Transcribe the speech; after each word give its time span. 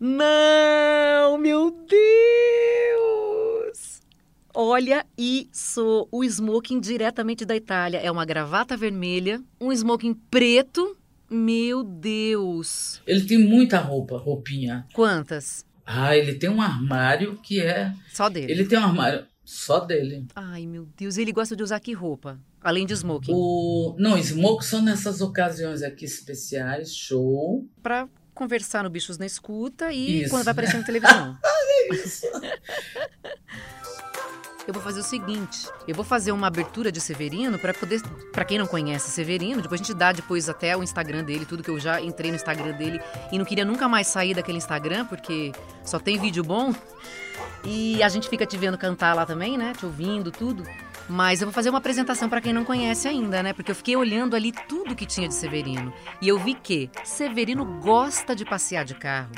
Não, 0.00 1.36
meu 1.38 1.72
Deus! 1.72 1.98
Olha 4.54 5.04
isso! 5.16 6.06
O 6.12 6.22
smoking 6.22 6.78
diretamente 6.78 7.44
da 7.44 7.56
Itália. 7.56 7.98
É 7.98 8.08
uma 8.08 8.24
gravata 8.24 8.76
vermelha, 8.76 9.42
um 9.60 9.72
smoking 9.72 10.14
preto. 10.14 10.96
Meu 11.28 11.82
Deus! 11.82 13.02
Ele 13.06 13.24
tem 13.24 13.38
muita 13.38 13.78
roupa, 13.78 14.16
roupinha. 14.16 14.86
Quantas? 14.94 15.66
Ah, 15.84 16.16
ele 16.16 16.34
tem 16.34 16.48
um 16.48 16.62
armário 16.62 17.36
que 17.42 17.60
é. 17.60 17.92
Só 18.12 18.28
dele. 18.28 18.52
Ele 18.52 18.66
tem 18.66 18.78
um 18.78 18.84
armário 18.84 19.26
só 19.44 19.80
dele. 19.80 20.26
Ai, 20.36 20.64
meu 20.64 20.86
Deus. 20.96 21.18
Ele 21.18 21.32
gosta 21.32 21.56
de 21.56 21.62
usar 21.64 21.80
que 21.80 21.92
roupa? 21.92 22.38
Além 22.62 22.86
de 22.86 22.94
smoking? 22.94 23.32
O... 23.34 23.96
Não, 23.98 24.16
smoke 24.22 24.64
só 24.64 24.80
nessas 24.80 25.20
ocasiões 25.20 25.82
aqui 25.82 26.04
especiais, 26.04 26.94
show. 26.94 27.66
Pra 27.82 28.08
conversar 28.38 28.84
no 28.84 28.90
Bichos 28.90 29.18
na 29.18 29.26
Escuta 29.26 29.90
e 29.90 30.22
Isso. 30.22 30.30
quando 30.30 30.44
vai 30.44 30.52
aparecer 30.52 30.78
na 30.78 30.84
televisão. 30.84 31.36
É 31.90 31.94
isso. 31.94 32.26
Eu 34.66 34.74
vou 34.74 34.82
fazer 34.82 35.00
o 35.00 35.02
seguinte, 35.02 35.66
eu 35.86 35.94
vou 35.94 36.04
fazer 36.04 36.32
uma 36.32 36.46
abertura 36.48 36.92
de 36.92 37.00
Severino 37.00 37.58
para 37.58 37.72
poder, 37.72 38.02
para 38.32 38.44
quem 38.44 38.58
não 38.58 38.66
conhece 38.66 39.10
Severino, 39.10 39.62
depois 39.62 39.80
a 39.80 39.84
gente 39.84 39.96
dá 39.96 40.12
depois 40.12 40.46
até 40.50 40.76
o 40.76 40.82
Instagram 40.82 41.24
dele, 41.24 41.46
tudo 41.46 41.62
que 41.62 41.70
eu 41.70 41.80
já 41.80 41.98
entrei 42.02 42.30
no 42.30 42.36
Instagram 42.36 42.72
dele 42.72 43.00
e 43.32 43.38
não 43.38 43.46
queria 43.46 43.64
nunca 43.64 43.88
mais 43.88 44.08
sair 44.08 44.34
daquele 44.34 44.58
Instagram 44.58 45.06
porque 45.06 45.52
só 45.82 45.98
tem 45.98 46.18
vídeo 46.18 46.44
bom. 46.44 46.74
E 47.64 48.02
a 48.02 48.08
gente 48.10 48.28
fica 48.28 48.44
te 48.44 48.58
vendo 48.58 48.76
cantar 48.76 49.14
lá 49.14 49.24
também, 49.24 49.56
né? 49.56 49.72
Te 49.72 49.86
ouvindo, 49.86 50.30
tudo. 50.30 50.64
Mas 51.08 51.40
eu 51.40 51.46
vou 51.46 51.52
fazer 51.52 51.70
uma 51.70 51.78
apresentação 51.78 52.28
para 52.28 52.40
quem 52.40 52.52
não 52.52 52.64
conhece 52.64 53.08
ainda, 53.08 53.42
né? 53.42 53.52
Porque 53.52 53.70
eu 53.70 53.74
fiquei 53.74 53.96
olhando 53.96 54.36
ali 54.36 54.52
tudo 54.52 54.94
que 54.94 55.06
tinha 55.06 55.26
de 55.26 55.34
Severino. 55.34 55.92
E 56.20 56.28
eu 56.28 56.38
vi 56.38 56.54
que 56.54 56.90
Severino 57.02 57.64
gosta 57.80 58.36
de 58.36 58.44
passear 58.44 58.84
de 58.84 58.94
carro. 58.94 59.32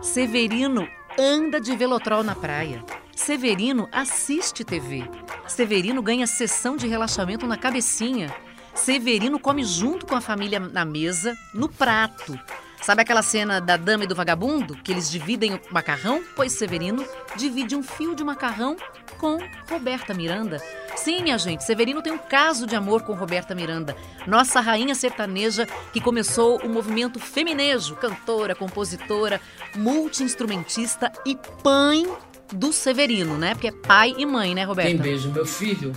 Severino 0.00 0.86
anda 1.18 1.60
de 1.60 1.74
velotrol 1.76 2.22
na 2.22 2.34
praia. 2.34 2.84
Severino 3.14 3.88
assiste 3.92 4.64
TV. 4.64 5.02
Severino 5.46 6.00
ganha 6.02 6.26
sessão 6.26 6.76
de 6.76 6.86
relaxamento 6.86 7.46
na 7.46 7.56
cabecinha. 7.56 8.32
Severino 8.74 9.38
come 9.38 9.64
junto 9.64 10.06
com 10.06 10.14
a 10.14 10.20
família 10.20 10.58
na 10.58 10.84
mesa, 10.84 11.34
no 11.52 11.68
prato. 11.68 12.38
Sabe 12.82 13.02
aquela 13.02 13.22
cena 13.22 13.60
da 13.60 13.76
dama 13.76 14.04
e 14.04 14.06
do 14.08 14.14
vagabundo, 14.14 14.74
que 14.74 14.90
eles 14.90 15.08
dividem 15.08 15.54
o 15.54 15.60
macarrão? 15.70 16.20
Pois 16.34 16.52
Severino 16.52 17.06
divide 17.36 17.76
um 17.76 17.82
fio 17.82 18.14
de 18.14 18.24
macarrão 18.24 18.76
com 19.18 19.38
Roberta 19.70 20.12
Miranda. 20.12 20.60
Sim, 20.96 21.22
minha 21.22 21.38
gente, 21.38 21.62
Severino 21.62 22.02
tem 22.02 22.12
um 22.12 22.18
caso 22.18 22.66
de 22.66 22.74
amor 22.74 23.02
com 23.02 23.14
Roberta 23.14 23.54
Miranda, 23.54 23.96
nossa 24.26 24.60
rainha 24.60 24.96
sertaneja 24.96 25.66
que 25.92 26.00
começou 26.00 26.60
o 26.60 26.68
movimento 26.68 27.20
feminejo, 27.20 27.94
cantora, 27.94 28.54
compositora, 28.54 29.40
multi-instrumentista 29.76 31.12
e 31.24 31.38
mãe 31.64 32.04
do 32.52 32.72
Severino, 32.72 33.38
né? 33.38 33.54
Porque 33.54 33.68
é 33.68 33.72
pai 33.72 34.12
e 34.18 34.26
mãe, 34.26 34.54
né, 34.54 34.64
Roberta? 34.64 34.90
Quem 34.90 35.00
beija 35.00 35.28
o 35.28 35.32
meu 35.32 35.46
filho 35.46 35.92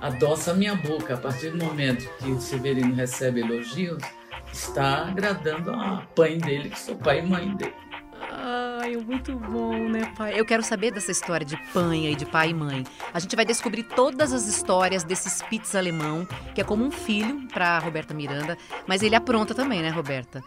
adoça 0.00 0.54
minha 0.54 0.74
boca. 0.74 1.14
A 1.14 1.16
partir 1.16 1.50
do 1.50 1.64
momento 1.64 2.08
que 2.18 2.30
o 2.30 2.40
Severino 2.40 2.94
recebe 2.94 3.40
elogios, 3.40 3.98
está 4.58 5.08
agradando 5.08 5.70
a 5.70 6.02
mãe 6.16 6.38
dele, 6.38 6.70
que 6.70 6.80
sou 6.80 6.96
pai 6.96 7.20
e 7.20 7.22
mãe 7.22 7.54
dele. 7.56 7.74
Ai, 8.30 8.96
muito 8.96 9.32
bom, 9.36 9.88
né, 9.88 10.12
pai? 10.16 10.38
Eu 10.38 10.44
quero 10.44 10.62
saber 10.62 10.90
dessa 10.92 11.10
história 11.10 11.46
de 11.46 11.56
panha 11.72 12.10
e 12.10 12.14
de 12.16 12.26
pai 12.26 12.50
e 12.50 12.54
mãe. 12.54 12.84
A 13.14 13.20
gente 13.20 13.34
vai 13.36 13.44
descobrir 13.44 13.84
todas 13.84 14.32
as 14.32 14.46
histórias 14.46 15.04
desse 15.04 15.30
Spitz 15.30 15.74
alemão, 15.74 16.26
que 16.54 16.60
é 16.60 16.64
como 16.64 16.84
um 16.84 16.90
filho 16.90 17.46
para 17.48 17.78
Roberta 17.78 18.12
Miranda, 18.12 18.56
mas 18.86 19.02
ele 19.02 19.14
apronta 19.14 19.54
também, 19.54 19.82
né, 19.82 19.90
Roberta? 19.90 20.42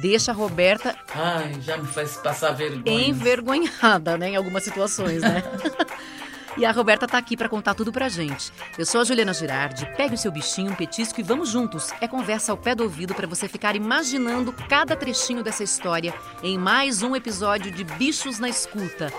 Deixa 0.00 0.30
a 0.32 0.34
Roberta 0.34 0.94
Ai, 1.14 1.54
já 1.60 1.76
me 1.78 1.86
faz 1.86 2.16
passar 2.16 2.52
vergonha. 2.52 3.08
envergonhada, 3.08 4.18
né, 4.18 4.30
em 4.30 4.36
algumas 4.36 4.62
situações, 4.62 5.22
né? 5.22 5.42
E 6.56 6.64
a 6.64 6.72
Roberta 6.72 7.06
tá 7.06 7.18
aqui 7.18 7.36
para 7.36 7.50
contar 7.50 7.74
tudo 7.74 7.92
pra 7.92 8.08
gente. 8.08 8.50
Eu 8.78 8.86
sou 8.86 9.02
a 9.02 9.04
Juliana 9.04 9.34
Girardi. 9.34 9.86
Pegue 9.94 10.14
o 10.14 10.18
seu 10.18 10.32
bichinho, 10.32 10.72
um 10.72 10.74
petisco 10.74 11.20
e 11.20 11.22
vamos 11.22 11.50
juntos. 11.50 11.92
É 12.00 12.08
conversa 12.08 12.50
ao 12.50 12.56
pé 12.56 12.74
do 12.74 12.84
ouvido 12.84 13.14
para 13.14 13.26
você 13.26 13.46
ficar 13.46 13.76
imaginando 13.76 14.52
cada 14.52 14.96
trechinho 14.96 15.42
dessa 15.42 15.62
história 15.62 16.14
em 16.42 16.56
mais 16.56 17.02
um 17.02 17.14
episódio 17.14 17.70
de 17.70 17.84
Bichos 17.84 18.38
na 18.38 18.48
Escuta. 18.48 19.12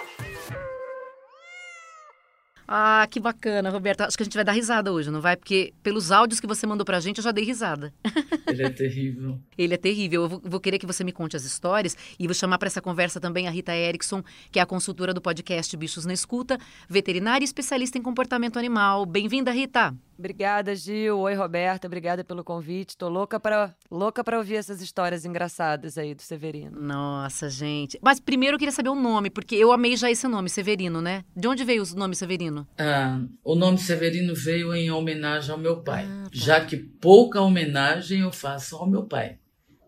Ah, 2.67 3.07
que 3.09 3.19
bacana, 3.19 3.69
Roberta. 3.69 4.05
Acho 4.05 4.17
que 4.17 4.23
a 4.23 4.25
gente 4.25 4.35
vai 4.35 4.43
dar 4.43 4.51
risada 4.51 4.91
hoje, 4.91 5.09
não 5.09 5.21
vai? 5.21 5.37
Porque 5.37 5.73
pelos 5.81 6.11
áudios 6.11 6.41
que 6.41 6.47
você 6.47 6.67
mandou 6.67 6.83
pra 6.83 6.99
gente, 6.99 7.19
eu 7.19 7.23
já 7.23 7.31
dei 7.31 7.45
risada. 7.45 7.93
Ele 8.45 8.63
é 8.63 8.69
terrível. 8.69 9.39
Ele 9.57 9.73
é 9.73 9.77
terrível. 9.77 10.23
Eu 10.23 10.29
vou, 10.29 10.41
vou 10.43 10.59
querer 10.59 10.77
que 10.77 10.85
você 10.85 11.03
me 11.03 11.13
conte 11.13 11.37
as 11.37 11.45
histórias 11.45 11.95
e 12.19 12.27
vou 12.27 12.33
chamar 12.33 12.57
para 12.57 12.67
essa 12.67 12.81
conversa 12.81 13.21
também 13.21 13.47
a 13.47 13.51
Rita 13.51 13.73
Erickson, 13.73 14.21
que 14.51 14.59
é 14.59 14.61
a 14.61 14.65
consultora 14.65 15.13
do 15.13 15.21
podcast 15.21 15.75
Bichos 15.77 16.05
na 16.05 16.13
Escuta, 16.13 16.57
veterinária 16.89 17.43
e 17.43 17.45
especialista 17.45 17.97
em 17.97 18.01
comportamento 18.01 18.59
animal. 18.59 19.05
Bem-vinda, 19.05 19.51
Rita. 19.51 19.95
Obrigada, 20.17 20.75
Gil. 20.75 21.19
Oi, 21.19 21.33
Roberta. 21.35 21.85
Obrigada 21.87 22.23
pelo 22.23 22.43
convite. 22.43 22.97
Tô 22.97 23.07
louca 23.07 23.39
para 23.39 23.75
louca 23.89 24.23
para 24.23 24.37
ouvir 24.37 24.55
essas 24.55 24.81
histórias 24.81 25.25
engraçadas 25.25 25.97
aí 25.97 26.15
do 26.15 26.21
Severino. 26.21 26.79
Nossa, 26.81 27.49
gente. 27.49 27.99
Mas 28.01 28.19
primeiro 28.19 28.55
eu 28.55 28.59
queria 28.59 28.71
saber 28.71 28.89
o 28.89 28.95
nome, 28.95 29.29
porque 29.29 29.55
eu 29.55 29.71
amei 29.71 29.95
já 29.95 30.09
esse 30.09 30.27
nome, 30.27 30.49
Severino, 30.49 31.01
né? 31.01 31.23
De 31.35 31.47
onde 31.47 31.63
veio 31.63 31.83
o 31.83 31.95
nome 31.95 32.15
Severino? 32.15 32.67
Ah, 32.77 33.21
o 33.43 33.55
nome 33.55 33.77
Severino 33.77 34.33
veio 34.33 34.73
em 34.73 34.89
homenagem 34.89 35.51
ao 35.51 35.57
meu 35.57 35.81
pai, 35.83 36.05
Ah, 36.05 36.23
tá. 36.23 36.29
já 36.31 36.65
que 36.65 36.77
pouca 36.77 37.39
homenagem 37.41 38.21
eu 38.21 38.31
faço 38.31 38.75
ao 38.75 38.89
meu 38.89 39.03
pai. 39.05 39.37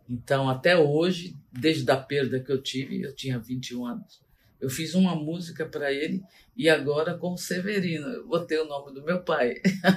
Então, 0.07 0.49
até 0.49 0.77
hoje, 0.77 1.35
desde 1.51 1.89
a 1.91 1.97
perda 1.97 2.39
que 2.39 2.51
eu 2.51 2.61
tive, 2.61 3.01
eu 3.01 3.15
tinha 3.15 3.37
21 3.39 3.85
anos, 3.85 4.21
eu 4.59 4.69
fiz 4.69 4.93
uma 4.93 5.15
música 5.15 5.65
para 5.65 5.91
ele 5.91 6.21
e 6.59 6.67
agora 6.67 7.13
com 7.17 7.33
o 7.33 7.37
Severino. 7.37 8.05
Eu 8.09 8.27
botei 8.27 8.59
o 8.59 8.67
nome 8.67 8.93
do 8.93 9.01
meu 9.01 9.21
pai, 9.21 9.53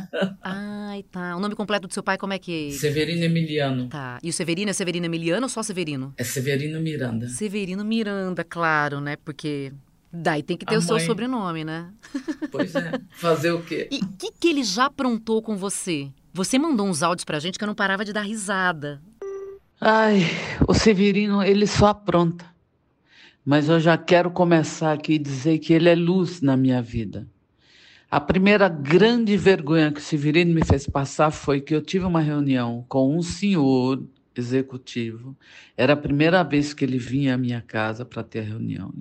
Ai, 0.41 1.03
tá. 1.11 1.37
O 1.37 1.41
nome 1.41 1.57
completo 1.57 1.89
do 1.89 1.93
seu 1.93 2.05
pai 2.05 2.17
como 2.17 2.33
é 2.33 2.39
que... 2.39 2.71
Severino 2.71 3.25
Emiliano. 3.25 3.89
Tá. 3.89 4.21
E 4.23 4.31
o 4.31 4.33
Severino 4.33 4.71
é 4.71 4.73
Severino 4.73 5.07
Emiliano 5.07 5.43
ou 5.47 5.49
só 5.49 5.61
Severino? 5.61 6.15
É 6.17 6.23
Severino 6.23 6.81
Miranda. 6.81 7.27
Severino 7.29 7.85
Miranda, 7.85 8.45
claro, 8.45 9.01
né? 9.01 9.17
Porque 9.17 9.73
daí 10.13 10.41
tem 10.41 10.57
que 10.57 10.65
ter 10.65 10.77
A 10.77 10.79
o 10.79 10.83
seu 10.83 10.97
mãe. 10.97 11.05
sobrenome, 11.05 11.65
né? 11.65 11.91
Pois 12.53 12.73
é. 12.77 12.93
Fazer 13.11 13.51
o 13.51 13.63
quê? 13.63 13.89
E 13.91 13.97
o 13.99 14.09
que, 14.17 14.31
que 14.31 14.49
ele 14.49 14.63
já 14.63 14.85
aprontou 14.85 15.43
com 15.43 15.57
você? 15.57 16.11
Você 16.33 16.61
mandou 16.61 16.87
uns 16.87 17.03
áudios 17.03 17.25
pra 17.25 17.41
gente 17.41 17.59
que 17.59 17.65
eu 17.65 17.69
não 17.69 17.75
parava 17.75 18.05
de 18.05 18.13
dar 18.13 18.23
risada. 18.23 19.03
Ai, 19.81 20.21
o 20.69 20.73
Severino, 20.73 21.43
ele 21.43 21.67
só 21.67 21.89
apronta. 21.89 22.52
Mas 23.45 23.69
eu 23.69 23.81
já 23.81 23.99
quero 23.99 24.31
começar 24.31 24.93
aqui 24.93 25.15
e 25.15 25.19
dizer 25.19 25.59
que 25.59 25.73
ele 25.73 25.89
é 25.89 25.95
luz 25.95 26.41
na 26.41 26.57
minha 26.57 26.81
vida. 26.81 27.27
A 28.09 28.21
primeira 28.21 28.69
grande 28.69 29.37
vergonha 29.37 29.91
que 29.91 29.99
o 29.99 30.03
Severino 30.03 30.55
me 30.55 30.65
fez 30.65 30.87
passar 30.87 31.31
foi 31.31 31.61
que 31.61 31.75
eu 31.75 31.83
tive 31.83 32.05
uma 32.05 32.21
reunião 32.21 32.85
com 32.89 33.17
um 33.17 33.23
senhor 33.23 34.03
executivo. 34.37 35.37
Era 35.77 35.95
a 35.95 35.97
primeira 35.97 36.43
vez 36.45 36.73
que 36.73 36.85
ele 36.85 36.99
vinha 36.99 37.35
à 37.35 37.39
minha 37.39 37.61
casa 37.61 38.05
para 38.05 38.23
ter 38.23 38.43
reunião. 38.43 38.93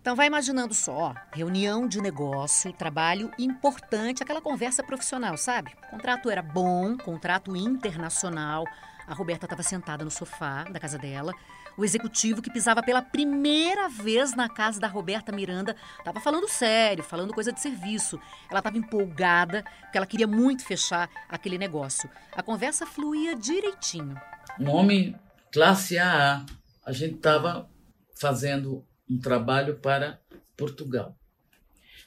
Então 0.00 0.16
vai 0.16 0.26
imaginando 0.26 0.72
só, 0.72 1.14
reunião 1.32 1.86
de 1.86 2.00
negócio, 2.00 2.72
trabalho 2.72 3.30
importante, 3.38 4.22
aquela 4.22 4.40
conversa 4.40 4.82
profissional, 4.82 5.36
sabe? 5.36 5.70
O 5.86 5.90
contrato 5.90 6.30
era 6.30 6.42
bom, 6.42 6.96
contrato 6.96 7.54
internacional. 7.54 8.64
A 9.06 9.14
Roberta 9.14 9.44
estava 9.44 9.62
sentada 9.62 10.02
no 10.02 10.10
sofá 10.10 10.64
da 10.64 10.80
casa 10.80 10.96
dela. 10.96 11.32
O 11.80 11.84
executivo 11.84 12.42
que 12.42 12.50
pisava 12.50 12.82
pela 12.82 13.00
primeira 13.00 13.88
vez 13.88 14.36
na 14.36 14.50
casa 14.50 14.78
da 14.78 14.86
Roberta 14.86 15.32
Miranda 15.32 15.74
estava 15.98 16.20
falando 16.20 16.46
sério, 16.46 17.02
falando 17.02 17.32
coisa 17.32 17.50
de 17.50 17.58
serviço. 17.58 18.20
Ela 18.50 18.60
estava 18.60 18.76
empolgada, 18.76 19.64
porque 19.80 19.96
ela 19.96 20.06
queria 20.06 20.26
muito 20.26 20.62
fechar 20.62 21.08
aquele 21.26 21.56
negócio. 21.56 22.10
A 22.32 22.42
conversa 22.42 22.84
fluía 22.84 23.34
direitinho. 23.34 24.14
um 24.58 24.68
homem 24.68 25.16
classe 25.50 25.96
AA. 25.96 26.44
A 26.84 26.92
gente 26.92 27.14
estava 27.14 27.66
fazendo 28.14 28.84
um 29.08 29.18
trabalho 29.18 29.78
para 29.78 30.20
Portugal. 30.58 31.16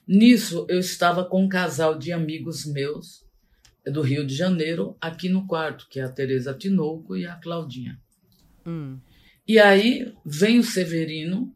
Nisso, 0.07 0.68
eu 0.69 0.77
estava 0.77 1.25
com 1.25 1.45
um 1.45 1.50
casal 1.50 1.98
de 1.98 2.13
amigos 2.13 2.63
meus 2.68 3.25
do 3.88 4.03
Rio 4.03 4.24
de 4.24 4.36
Janeiro 4.36 4.95
aqui 5.01 5.30
no 5.30 5.48
quarto, 5.48 5.88
que 5.89 6.00
é 6.00 6.03
a 6.03 6.12
Tereza 6.12 6.53
Tinoco 6.53 7.18
e 7.18 7.25
a 7.25 7.33
Claudinha. 7.38 8.00
Hum. 8.68 9.00
E 9.48 9.60
aí 9.60 10.13
vem 10.25 10.60
o 10.60 10.63
Severino, 10.63 11.54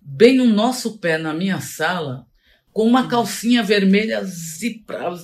bem 0.00 0.36
no 0.36 0.46
nosso 0.46 0.98
pé, 0.98 1.18
na 1.18 1.34
minha 1.34 1.60
sala, 1.60 2.26
com 2.72 2.86
uma 2.86 3.08
calcinha 3.08 3.62
vermelha 3.62 4.22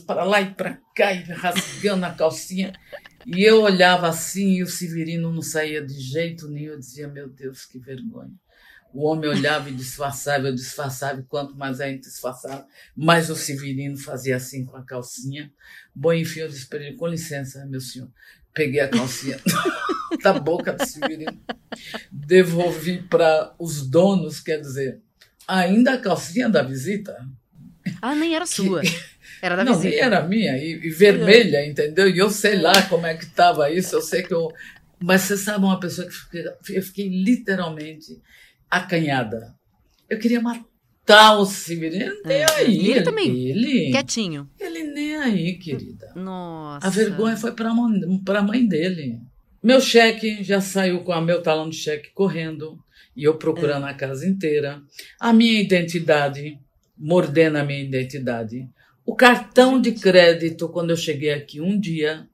para 0.06 0.24
lá 0.24 0.40
e 0.40 0.52
para 0.52 0.78
cá, 0.94 1.12
e 1.12 1.22
rasgando 1.22 2.04
a 2.04 2.12
calcinha. 2.12 2.72
E 3.24 3.42
eu 3.42 3.62
olhava 3.62 4.08
assim 4.08 4.54
e 4.54 4.62
o 4.62 4.66
Severino 4.66 5.32
não 5.32 5.42
saía 5.42 5.84
de 5.84 5.94
jeito 5.94 6.48
nenhum. 6.48 6.72
Eu 6.72 6.78
dizia, 6.78 7.08
meu 7.08 7.28
Deus, 7.28 7.64
que 7.64 7.78
vergonha. 7.78 8.34
O 8.92 9.04
homem 9.04 9.28
olhava 9.28 9.68
e 9.68 9.74
disfarçava, 9.74 10.48
eu 10.48 10.54
disfarçava, 10.54 11.20
e 11.20 11.24
quanto 11.24 11.54
mais 11.54 11.80
a 11.80 11.88
gente 11.88 12.04
disfarçava, 12.04 12.66
mais 12.96 13.28
o 13.28 13.36
Severino 13.36 13.96
fazia 13.98 14.36
assim 14.36 14.64
com 14.64 14.76
a 14.76 14.84
calcinha. 14.84 15.52
Bom, 15.94 16.12
enfim, 16.12 16.40
eu 16.40 16.48
disse 16.48 16.66
para 16.66 16.82
ele, 16.82 16.96
com 16.96 17.06
licença, 17.06 17.66
meu 17.66 17.80
senhor. 17.80 18.10
Peguei 18.56 18.80
a 18.80 18.88
calcinha 18.88 19.38
da 20.24 20.32
boca 20.32 20.72
do 20.72 20.84
Severino, 20.86 21.38
devolvi 22.10 23.02
para 23.02 23.54
os 23.58 23.86
donos, 23.86 24.40
quer 24.40 24.58
dizer, 24.60 25.00
ainda 25.46 25.92
a 25.92 25.98
calcinha 25.98 26.48
da 26.48 26.62
visita. 26.62 27.14
Ah, 28.00 28.14
nem 28.14 28.34
era 28.34 28.46
sua. 28.46 28.80
Era 29.42 29.54
da 29.54 29.64
Não, 29.64 29.74
visita. 29.74 29.90
nem 29.90 29.98
era 30.00 30.26
minha, 30.26 30.56
e, 30.56 30.72
e 30.86 30.88
vermelha, 30.90 31.64
entendeu? 31.66 32.08
E 32.08 32.16
eu 32.16 32.30
sei 32.30 32.56
lá 32.58 32.80
como 32.88 33.06
é 33.06 33.14
que 33.14 33.24
estava 33.24 33.70
isso, 33.70 33.94
eu 33.94 34.00
sei 34.00 34.22
que 34.22 34.32
eu. 34.32 34.50
Mas 34.98 35.20
você 35.22 35.36
sabe 35.36 35.62
uma 35.66 35.78
pessoa 35.78 36.08
que 36.08 36.14
fica- 36.14 36.56
eu 36.70 36.82
fiquei 36.82 37.06
literalmente 37.10 38.18
acanhada. 38.70 39.54
Eu 40.08 40.18
queria 40.18 40.40
matar 40.40 41.36
o 41.38 41.44
Severino, 41.44 42.14
É. 42.24 42.46
aí. 42.54 42.78
E 42.78 42.90
ele 42.92 43.02
também. 43.02 43.28
Ele, 43.50 43.90
Quietinho. 43.90 44.48
ele 44.58 44.85
nem 44.96 45.14
aí, 45.16 45.58
querida. 45.58 46.10
Nossa. 46.16 46.86
A 46.86 46.90
vergonha 46.90 47.36
foi 47.36 47.52
para 47.52 47.68
a 47.70 48.42
mãe 48.42 48.66
dele. 48.66 49.20
Meu 49.62 49.78
cheque 49.78 50.42
já 50.42 50.58
saiu 50.58 51.00
com 51.04 51.12
o 51.12 51.20
meu 51.20 51.42
talão 51.42 51.68
de 51.68 51.76
cheque 51.76 52.10
correndo 52.14 52.78
e 53.14 53.24
eu 53.24 53.36
procurando 53.36 53.84
a 53.84 53.92
casa 53.92 54.26
inteira. 54.26 54.82
A 55.20 55.34
minha 55.34 55.60
identidade, 55.60 56.58
mordendo 56.96 57.56
a 57.56 57.64
minha 57.64 57.82
identidade. 57.82 58.66
O 59.04 59.14
cartão 59.14 59.78
de 59.78 59.92
crédito, 59.92 60.66
quando 60.68 60.90
eu 60.90 60.96
cheguei 60.96 61.32
aqui 61.32 61.60
um 61.60 61.78
dia, 61.78 62.26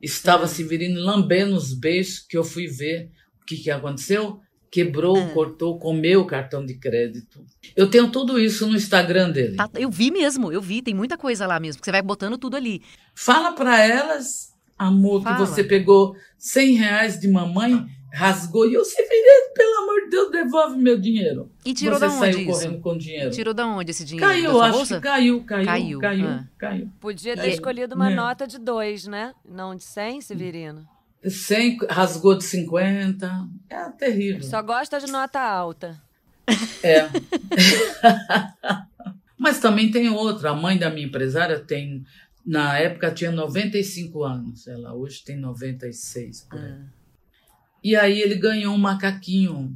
estava 0.00 0.46
Severino 0.46 1.00
lambendo 1.00 1.54
os 1.54 1.72
beijos 1.72 2.18
que 2.18 2.36
eu 2.36 2.44
fui 2.44 2.66
ver. 2.66 3.10
O 3.42 3.46
que, 3.46 3.56
que 3.56 3.70
aconteceu? 3.70 4.40
Quebrou, 4.70 5.16
É. 5.18 5.26
cortou, 5.30 5.78
comeu 5.78 6.20
o 6.20 6.26
cartão 6.26 6.64
de 6.64 6.74
crédito. 6.74 7.44
Eu 7.74 7.90
tenho 7.90 8.08
tudo 8.10 8.38
isso 8.38 8.66
no 8.68 8.76
Instagram 8.76 9.30
dele. 9.30 9.56
Tá- 9.56 9.68
eu 9.74 9.90
vi 9.90 10.10
mesmo, 10.12 10.52
eu 10.52 10.62
vi, 10.62 10.80
tem 10.80 10.94
muita 10.94 11.18
coisa 11.18 11.46
lá 11.46 11.58
mesmo, 11.58 11.80
que 11.80 11.84
você 11.86 11.90
vai 11.92 12.02
botando 12.02 12.38
tudo 12.38 12.56
ali. 12.56 12.80
Fala 13.14 13.52
para 13.52 13.84
elas, 13.84 14.54
amor, 14.78 15.22
Fala. 15.22 15.34
que 15.36 15.40
você 15.40 15.64
pegou 15.64 16.14
100 16.38 16.74
reais 16.76 17.18
de 17.18 17.26
mamãe, 17.26 17.84
rasgou 18.12 18.64
e 18.68 18.74
eu 18.74 18.84
Severino, 18.84 19.54
pelo 19.54 19.82
amor 19.82 20.00
de 20.04 20.10
Deus, 20.10 20.30
devolve 20.30 20.76
meu 20.78 20.98
dinheiro. 21.00 21.50
E 21.64 21.74
tirou 21.74 21.98
você 21.98 22.06
da 22.06 22.12
onde 22.12 22.18
saiu 22.18 22.38
isso? 22.40 22.50
correndo 22.60 22.80
com 22.80 22.96
dinheiro. 22.98 23.30
Tirou 23.32 23.54
da 23.54 23.66
onde 23.66 23.90
esse 23.90 24.04
dinheiro? 24.04 24.28
Caiu, 24.32 24.60
acho 24.62 24.76
bolsa? 24.78 24.94
que 24.96 25.00
caiu, 25.02 25.42
caiu, 25.44 25.66
Caiu, 25.66 25.98
caiu, 25.98 26.28
ah. 26.28 26.44
caiu. 26.58 26.88
Podia 27.00 27.34
ter 27.36 27.48
É. 27.48 27.50
escolhido 27.50 27.94
uma 27.96 28.10
É. 28.10 28.14
nota 28.14 28.46
de 28.46 28.58
dois, 28.58 29.06
né? 29.06 29.32
Não 29.48 29.74
de 29.74 29.82
100, 29.84 30.20
Severino. 30.20 30.86
100, 31.24 31.78
rasgou 31.88 32.36
de 32.38 32.44
50. 32.44 33.30
É 33.70 33.88
terrível. 33.90 34.42
Só 34.42 34.60
gosta 34.62 34.98
de 35.00 35.10
nota 35.10 35.40
alta. 35.40 36.00
É. 36.82 37.08
Mas 39.38 39.58
também 39.60 39.90
tem 39.90 40.08
outra. 40.08 40.50
A 40.50 40.54
mãe 40.54 40.76
da 40.76 40.90
minha 40.90 41.06
empresária 41.06 41.58
tem, 41.60 42.04
na 42.44 42.78
época, 42.78 43.10
tinha 43.10 43.30
95 43.30 44.24
anos. 44.24 44.66
Ela 44.66 44.94
hoje 44.94 45.22
tem 45.24 45.36
96. 45.36 46.46
Por 46.50 46.58
aí. 46.58 46.70
Ah. 46.72 46.84
E 47.82 47.96
aí 47.96 48.20
ele 48.20 48.34
ganhou 48.34 48.74
um 48.74 48.78
macaquinho. 48.78 49.74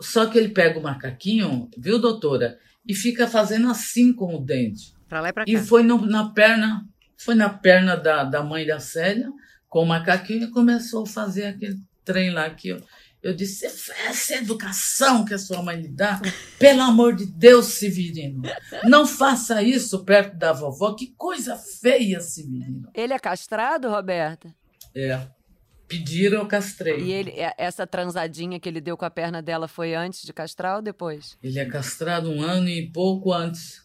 Só 0.00 0.26
que 0.26 0.38
ele 0.38 0.48
pega 0.48 0.78
o 0.78 0.82
macaquinho, 0.82 1.68
viu, 1.78 1.98
doutora? 2.00 2.58
E 2.86 2.94
fica 2.94 3.28
fazendo 3.28 3.70
assim 3.70 4.12
com 4.12 4.34
o 4.34 4.40
dente. 4.44 4.94
Pra 5.06 5.20
lá 5.20 5.28
e 5.28 5.32
pra 5.32 5.44
cá. 5.44 5.50
E 5.52 5.56
foi 5.58 5.82
no- 5.82 6.06
na 6.06 6.30
perna, 6.30 6.84
foi 7.18 7.34
na 7.34 7.50
perna 7.50 7.96
da, 7.96 8.24
da 8.24 8.42
mãe 8.42 8.66
da 8.66 8.80
Célia, 8.80 9.30
com 9.68 9.82
o 9.82 9.86
macaquinho, 9.86 10.44
e 10.44 10.50
começou 10.50 11.02
a 11.02 11.06
fazer 11.06 11.44
aquele 11.44 11.78
trem 12.04 12.30
lá 12.30 12.48
que 12.50 12.68
eu, 12.70 12.82
eu 13.22 13.34
disse, 13.34 13.66
essa 13.66 14.34
educação 14.34 15.24
que 15.24 15.34
a 15.34 15.38
sua 15.38 15.62
mãe 15.62 15.76
lhe 15.80 15.88
dá, 15.88 16.20
pelo 16.58 16.80
amor 16.82 17.14
de 17.14 17.26
Deus, 17.26 17.66
Severino, 17.66 18.42
não 18.84 19.06
faça 19.06 19.62
isso 19.62 20.04
perto 20.04 20.36
da 20.36 20.52
vovó, 20.52 20.94
que 20.94 21.14
coisa 21.16 21.56
feia, 21.56 22.20
Severino. 22.20 22.88
Ele 22.94 23.12
é 23.12 23.18
castrado, 23.18 23.90
Roberta? 23.90 24.54
É, 24.94 25.28
pediram, 25.86 26.38
eu 26.38 26.46
castrei. 26.46 26.98
E 27.00 27.12
ele, 27.12 27.30
é- 27.32 27.54
essa 27.58 27.86
transadinha 27.86 28.58
que 28.58 28.68
ele 28.68 28.80
deu 28.80 28.96
com 28.96 29.04
a 29.04 29.10
perna 29.10 29.42
dela 29.42 29.68
foi 29.68 29.94
antes 29.94 30.22
de 30.22 30.32
castrar 30.32 30.76
ou 30.76 30.82
depois? 30.82 31.36
Ele 31.42 31.58
é 31.58 31.64
castrado 31.66 32.30
um 32.30 32.42
ano 32.42 32.68
e 32.68 32.90
pouco 32.90 33.32
antes. 33.32 33.82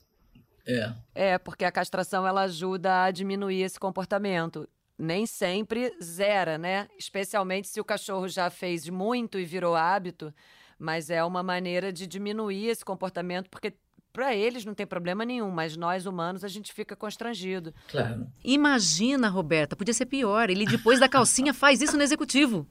É. 0.67 0.93
É, 1.13 1.37
porque 1.37 1.63
a 1.63 1.71
castração 1.71 2.25
ela 2.25 2.41
ajuda 2.43 3.03
a 3.03 3.11
diminuir 3.11 3.61
esse 3.61 3.79
comportamento. 3.79 4.67
Nem 4.97 5.25
sempre 5.25 5.93
zera, 6.01 6.57
né? 6.57 6.87
Especialmente 6.97 7.67
se 7.67 7.81
o 7.81 7.85
cachorro 7.85 8.27
já 8.27 8.49
fez 8.49 8.87
muito 8.87 9.37
e 9.37 9.45
virou 9.45 9.75
hábito, 9.75 10.33
mas 10.79 11.09
é 11.09 11.23
uma 11.23 11.43
maneira 11.43 11.91
de 11.91 12.07
diminuir 12.07 12.67
esse 12.67 12.83
comportamento, 12.83 13.49
porque 13.49 13.73
para 14.15 14.33
eles 14.33 14.63
não 14.63 14.73
tem 14.73 14.87
problema 14.87 15.25
nenhum, 15.25 15.51
mas 15.51 15.75
nós 15.75 16.05
humanos 16.05 16.45
a 16.45 16.47
gente 16.47 16.71
fica 16.71 16.95
constrangido. 16.95 17.73
Claro. 17.89 18.25
Imagina, 18.45 19.27
Roberta, 19.27 19.75
podia 19.75 19.93
ser 19.93 20.05
pior. 20.05 20.49
Ele 20.49 20.65
depois 20.65 21.01
da 21.01 21.09
calcinha 21.09 21.53
faz 21.53 21.81
isso 21.81 21.97
no 21.97 22.03
executivo. 22.03 22.65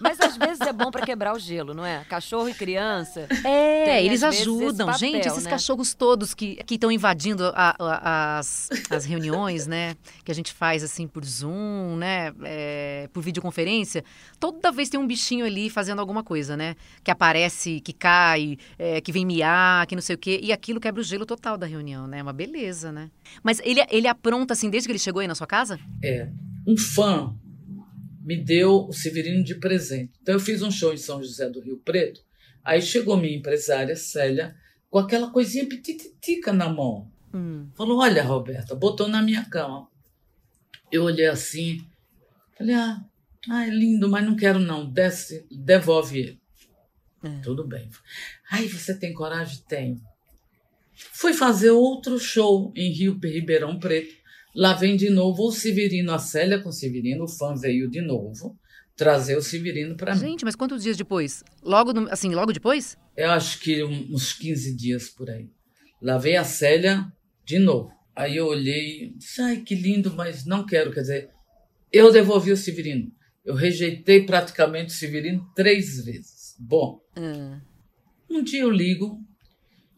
Mas 0.00 0.20
às 0.20 0.36
vezes 0.36 0.60
é 0.60 0.72
bom 0.72 0.90
para 0.90 1.04
quebrar 1.04 1.34
o 1.34 1.38
gelo, 1.38 1.74
não 1.74 1.84
é? 1.84 2.04
Cachorro 2.08 2.48
e 2.48 2.54
criança. 2.54 3.26
É, 3.44 3.84
Tem, 3.84 4.06
eles 4.06 4.22
ajudam. 4.22 4.68
esse 4.68 4.76
papel, 4.78 4.98
Gente, 4.98 5.28
esses 5.28 5.44
né? 5.44 5.50
cachorros 5.50 5.94
todos 5.94 6.34
que 6.34 6.58
estão 6.70 6.90
invadindo 6.92 7.44
a- 7.54 7.74
a- 7.78 8.38
as, 8.38 8.68
as 8.90 9.04
reuniões, 9.04 9.66
né? 9.66 9.96
Que 10.24 10.30
a 10.30 10.34
gente 10.34 10.52
faz 10.52 10.82
assim 10.84 11.06
por 11.06 11.24
Zoom, 11.24 11.96
né? 11.96 12.32
é, 12.44 13.08
por 13.12 13.22
videoconferência. 13.22 14.04
Toda 14.38 14.70
vez 14.70 14.88
tem 14.88 14.98
um 15.00 15.06
bichinho 15.06 15.44
ali 15.44 15.68
fazendo 15.70 15.98
alguma 16.00 16.22
coisa, 16.22 16.56
né? 16.56 16.76
Que 17.02 17.10
aparece, 17.10 17.80
que 17.80 17.92
cai, 17.92 18.56
é, 18.78 19.00
que 19.00 19.10
vem 19.12 19.24
miar, 19.26 19.86
que 19.86 19.94
não 19.94 20.02
sei 20.02 20.14
o 20.14 20.18
quê. 20.18 20.38
E 20.42 20.52
aquilo 20.52 20.80
quebra 20.80 21.00
o 21.00 21.04
gelo 21.04 21.26
total 21.26 21.56
da 21.56 21.66
reunião, 21.66 22.06
né? 22.06 22.18
É 22.18 22.22
uma 22.22 22.32
beleza, 22.32 22.92
né? 22.92 23.10
Mas 23.42 23.60
ele, 23.64 23.84
ele 23.90 24.06
apronta 24.08 24.52
assim 24.52 24.70
desde 24.70 24.86
que 24.88 24.92
ele 24.92 24.98
chegou 24.98 25.20
aí 25.20 25.26
na 25.28 25.34
sua 25.34 25.46
casa? 25.46 25.78
É. 26.02 26.28
Um 26.66 26.76
fã 26.76 27.34
me 28.28 28.36
deu 28.36 28.86
o 28.86 28.92
Severino 28.92 29.42
de 29.42 29.54
presente. 29.54 30.12
Então 30.20 30.34
eu 30.34 30.40
fiz 30.40 30.60
um 30.60 30.70
show 30.70 30.92
em 30.92 30.98
São 30.98 31.22
José 31.22 31.48
do 31.48 31.62
Rio 31.62 31.78
Preto. 31.78 32.20
Aí 32.62 32.82
chegou 32.82 33.16
minha 33.16 33.34
empresária, 33.34 33.96
Célia, 33.96 34.54
com 34.90 34.98
aquela 34.98 35.30
coisinha 35.30 35.66
petititica 35.66 36.52
na 36.52 36.68
mão. 36.68 37.10
Hum. 37.32 37.70
Falou: 37.74 38.00
Olha, 38.00 38.22
Roberta, 38.22 38.74
botou 38.74 39.08
na 39.08 39.22
minha 39.22 39.46
cama. 39.46 39.88
Eu 40.92 41.04
olhei 41.04 41.24
assim, 41.24 41.82
falei: 42.58 42.74
Ah, 42.74 43.02
ah 43.48 43.66
é 43.66 43.70
lindo, 43.70 44.10
mas 44.10 44.22
não 44.22 44.36
quero 44.36 44.58
não. 44.58 44.84
Desce, 44.84 45.46
devolve 45.50 46.18
ele. 46.18 46.40
É. 47.22 47.40
Tudo 47.40 47.66
bem. 47.66 47.88
Aí 48.50 48.68
você 48.68 48.94
tem 48.94 49.14
coragem? 49.14 49.64
Tenho. 49.66 50.02
Fui 51.14 51.32
fazer 51.32 51.70
outro 51.70 52.18
show 52.18 52.74
em 52.76 52.92
Rio 52.92 53.18
Ribeirão 53.18 53.78
Preto. 53.78 54.17
Lá 54.54 54.72
vem 54.74 54.96
de 54.96 55.10
novo 55.10 55.46
o 55.48 55.52
Severino, 55.52 56.12
a 56.12 56.18
Célia 56.18 56.58
com 56.60 56.68
o 56.70 56.72
Severino, 56.72 57.24
o 57.24 57.28
fã 57.28 57.54
veio 57.54 57.88
de 57.90 58.00
novo 58.00 58.58
trazer 58.96 59.36
o 59.36 59.42
Severino 59.42 59.96
para 59.96 60.14
mim. 60.14 60.20
Gente, 60.20 60.44
mas 60.44 60.56
quantos 60.56 60.82
dias 60.82 60.96
depois? 60.96 61.44
Logo, 61.62 61.92
no- 61.92 62.10
assim, 62.10 62.34
logo 62.34 62.52
depois? 62.52 62.96
Eu 63.16 63.30
acho 63.30 63.60
que 63.60 63.84
uns 63.84 64.32
15 64.32 64.74
dias 64.76 65.08
por 65.08 65.30
aí. 65.30 65.48
Lá 66.02 66.18
veio 66.18 66.40
a 66.40 66.44
Célia 66.44 67.06
de 67.44 67.58
novo. 67.58 67.90
Aí 68.16 68.36
eu 68.36 68.46
olhei 68.46 69.12
disse, 69.16 69.40
ai, 69.40 69.58
que 69.58 69.74
lindo, 69.76 70.12
mas 70.14 70.44
não 70.44 70.66
quero. 70.66 70.92
Quer 70.92 71.00
dizer, 71.02 71.30
eu 71.92 72.10
devolvi 72.12 72.50
o 72.50 72.56
Severino. 72.56 73.12
Eu 73.44 73.54
rejeitei 73.54 74.26
praticamente 74.26 74.88
o 74.92 74.96
Severino 74.96 75.46
três 75.54 76.04
vezes. 76.04 76.56
Bom, 76.58 76.98
Ah. 77.16 77.60
um 78.28 78.42
dia 78.42 78.62
eu 78.62 78.70
ligo 78.70 79.20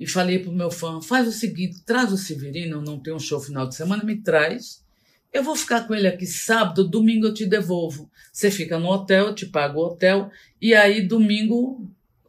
e 0.00 0.06
falei 0.06 0.38
pro 0.38 0.50
meu 0.50 0.70
fã, 0.70 1.02
faz 1.02 1.28
o 1.28 1.32
seguinte, 1.32 1.82
traz 1.84 2.10
o 2.10 2.16
Severino, 2.16 2.80
não 2.80 2.98
tenho 2.98 3.16
um 3.16 3.20
show 3.20 3.38
final 3.38 3.68
de 3.68 3.74
semana, 3.74 4.02
me 4.02 4.16
traz. 4.16 4.82
Eu 5.30 5.44
vou 5.44 5.54
ficar 5.54 5.86
com 5.86 5.94
ele 5.94 6.08
aqui 6.08 6.26
sábado, 6.26 6.88
domingo 6.88 7.26
eu 7.26 7.34
te 7.34 7.44
devolvo. 7.44 8.10
Você 8.32 8.50
fica 8.50 8.78
no 8.78 8.88
hotel, 8.88 9.26
eu 9.26 9.34
te 9.34 9.44
pago 9.44 9.78
o 9.78 9.84
hotel, 9.84 10.30
e 10.58 10.74
aí 10.74 11.06
domingo, 11.06 11.86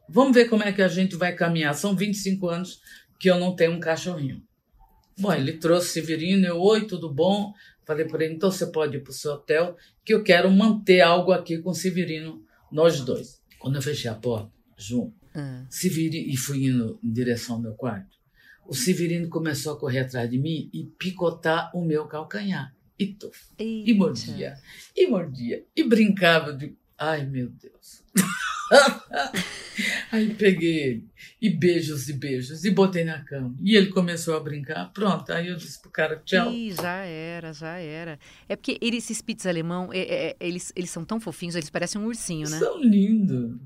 vamos 0.10 0.34
ver 0.34 0.50
como 0.50 0.64
é 0.64 0.74
que 0.74 0.82
a 0.82 0.90
gente 0.90 1.16
vai 1.16 1.34
caminhar. 1.34 1.74
São 1.74 1.96
25 1.96 2.50
anos 2.50 2.82
que 3.18 3.30
eu 3.30 3.40
não 3.40 3.56
tenho 3.56 3.72
um 3.72 3.80
cachorrinho. 3.80 4.44
Bom, 5.18 5.32
ele 5.32 5.54
trouxe 5.54 5.88
o 5.88 5.94
Severino, 5.94 6.46
eu, 6.46 6.60
oi, 6.60 6.86
tudo 6.86 7.10
bom? 7.10 7.54
Falei 7.86 8.06
para 8.06 8.26
ele, 8.26 8.34
então 8.34 8.52
você 8.52 8.68
pode 8.68 8.98
ir 8.98 9.00
pro 9.00 9.14
seu 9.14 9.32
hotel, 9.32 9.78
que 10.04 10.14
eu 10.14 10.22
quero 10.24 10.52
manter 10.52 11.00
algo 11.00 11.32
aqui 11.32 11.58
com 11.60 11.70
o 11.70 11.76
Severino, 11.76 12.44
nós 12.70 13.00
dois. 13.00 13.42
Quando 13.58 13.78
eu 13.78 13.82
fechei 13.82 14.12
a 14.12 14.16
porta, 14.16 14.52
João, 14.78 15.14
Ah. 15.34 15.66
Severino, 15.70 16.30
e 16.32 16.36
fui 16.38 16.66
indo 16.66 17.00
em 17.04 17.12
direção 17.12 17.56
ao 17.56 17.62
meu 17.62 17.74
quarto, 17.74 18.18
o 18.68 18.74
Severino 18.76 19.28
começou 19.30 19.74
a 19.74 19.80
correr 19.80 20.00
atrás 20.00 20.30
de 20.30 20.38
mim 20.38 20.70
e 20.74 20.84
picotar 20.86 21.72
o 21.76 21.84
meu 21.84 22.06
calcanhar. 22.06 22.74
E, 22.98 23.08
tuf, 23.08 23.48
e 23.58 23.94
mordia, 23.94 24.56
e 24.96 25.08
mordia, 25.08 25.66
e 25.76 25.84
brincava 25.84 26.54
de. 26.54 26.76
Ai, 26.98 27.26
meu 27.26 27.50
Deus. 27.50 28.04
Aí 30.12 30.34
peguei 30.36 30.78
ele, 30.84 31.08
e 31.42 31.50
beijos 31.50 32.10
e 32.10 32.14
beijos, 32.14 32.64
e 32.64 32.70
botei 32.72 33.04
na 33.04 33.24
cama. 33.24 33.56
E 33.62 33.76
ele 33.76 33.88
começou 33.88 34.36
a 34.36 34.40
brincar. 34.40 34.92
Pronto, 34.94 35.32
aí 35.32 35.48
eu 35.48 35.56
disse 35.56 35.82
pro 35.82 35.90
cara, 35.90 36.22
tchau. 36.24 36.52
Ih, 36.52 36.72
já 36.74 37.04
era, 37.06 37.54
já 37.54 37.78
era. 37.78 38.20
É 38.48 38.56
porque 38.56 38.78
esses 38.82 39.18
Spitz 39.18 39.46
alemão, 39.46 39.92
é- 39.92 40.00
é- 40.00 40.30
é- 40.30 40.36
eles, 40.40 40.72
eles 40.76 40.90
são 40.90 41.04
tão 41.04 41.20
fofinhos, 41.20 41.56
eles 41.56 41.70
parecem 41.70 42.00
um 42.00 42.06
ursinho, 42.06 42.50
né? 42.50 42.60
São 42.60 42.80
lindos. 42.82 43.58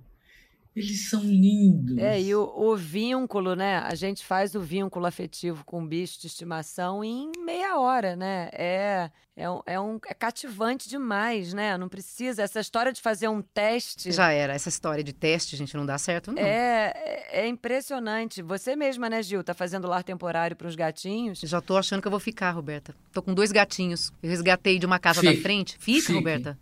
Eles 0.75 1.09
são 1.09 1.23
lindos. 1.23 1.97
É, 1.97 2.21
e 2.21 2.35
o, 2.35 2.41
o, 2.53 2.75
vínculo, 2.75 3.55
né? 3.55 3.77
A 3.77 3.95
gente 3.95 4.25
faz 4.25 4.55
o 4.55 4.59
vínculo 4.59 5.05
afetivo 5.05 5.63
com 5.63 5.81
o 5.81 5.87
bicho 5.87 6.19
de 6.19 6.27
estimação 6.27 7.01
em 7.01 7.31
meia 7.45 7.79
hora, 7.79 8.13
né? 8.17 8.49
É, 8.51 9.09
é, 9.37 9.49
um, 9.49 9.61
é, 9.65 9.79
um, 9.79 9.97
é 10.05 10.13
cativante 10.13 10.89
demais, 10.89 11.53
né? 11.53 11.77
Não 11.77 11.87
precisa. 11.87 12.43
Essa 12.43 12.59
história 12.59 12.91
de 12.91 12.99
fazer 12.99 13.29
um 13.29 13.41
teste. 13.41 14.11
Já 14.11 14.33
era. 14.33 14.53
Essa 14.53 14.67
história 14.67 15.01
de 15.01 15.13
teste, 15.13 15.55
gente, 15.55 15.77
não 15.77 15.85
dá 15.85 15.97
certo, 15.97 16.33
não. 16.33 16.43
É, 16.43 16.91
é, 16.93 17.43
é 17.43 17.47
impressionante. 17.47 18.41
Você 18.41 18.75
mesma, 18.75 19.09
né, 19.09 19.23
Gil, 19.23 19.45
tá 19.45 19.53
fazendo 19.53 19.87
lar 19.87 20.03
temporário 20.03 20.57
para 20.57 20.67
os 20.67 20.75
gatinhos. 20.75 21.39
Já 21.39 21.61
tô 21.61 21.77
achando 21.77 22.01
que 22.01 22.07
eu 22.07 22.11
vou 22.11 22.19
ficar, 22.19 22.51
Roberta. 22.51 22.93
Tô 23.13 23.21
com 23.21 23.33
dois 23.33 23.53
gatinhos. 23.53 24.11
Eu 24.21 24.29
resgatei 24.29 24.77
de 24.77 24.85
uma 24.85 24.99
casa 24.99 25.21
Fique. 25.21 25.37
da 25.37 25.41
frente. 25.41 25.77
Fica, 25.79 26.01
Fique. 26.01 26.13
Roberta? 26.13 26.59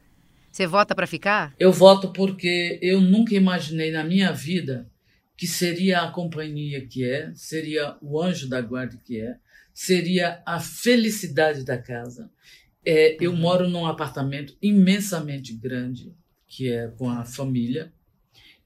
Você 0.54 0.68
vota 0.68 0.94
para 0.94 1.08
ficar? 1.08 1.56
Eu 1.60 1.72
voto 1.72 2.14
porque 2.14 2.78
eu 2.80 3.02
nunca 3.02 3.34
imaginei 3.34 3.90
na 3.90 4.04
minha 4.04 4.32
vida 4.32 4.88
que 5.36 5.48
seria 5.48 6.02
a 6.04 6.12
companhia 6.12 6.86
que 6.86 7.04
é, 7.04 7.32
seria 7.34 7.98
o 8.00 8.22
anjo 8.22 8.48
da 8.48 8.62
guarda 8.62 8.96
que 9.04 9.20
é, 9.20 9.36
seria 9.74 10.44
a 10.46 10.60
felicidade 10.60 11.66
da 11.66 11.76
casa. 11.76 12.30
É, 12.86 13.18
eu 13.20 13.32
uhum. 13.32 13.38
moro 13.38 13.68
num 13.68 13.88
apartamento 13.88 14.56
imensamente 14.62 15.54
grande, 15.54 16.14
que 16.48 16.72
é 16.72 16.88
com 16.88 17.10
a 17.10 17.26
família. 17.26 17.92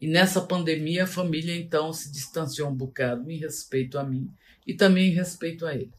E 0.01 0.07
nessa 0.07 0.41
pandemia, 0.41 1.05
a 1.05 1.07
família 1.07 1.55
então 1.55 1.93
se 1.93 2.11
distanciou 2.11 2.69
um 2.69 2.75
bocado 2.75 3.31
em 3.31 3.37
respeito 3.37 3.97
a 3.97 4.03
mim 4.03 4.29
e 4.67 4.73
também 4.73 5.07
em 5.07 5.15
respeito 5.15 5.65
a 5.65 5.73
ele. 5.73 5.93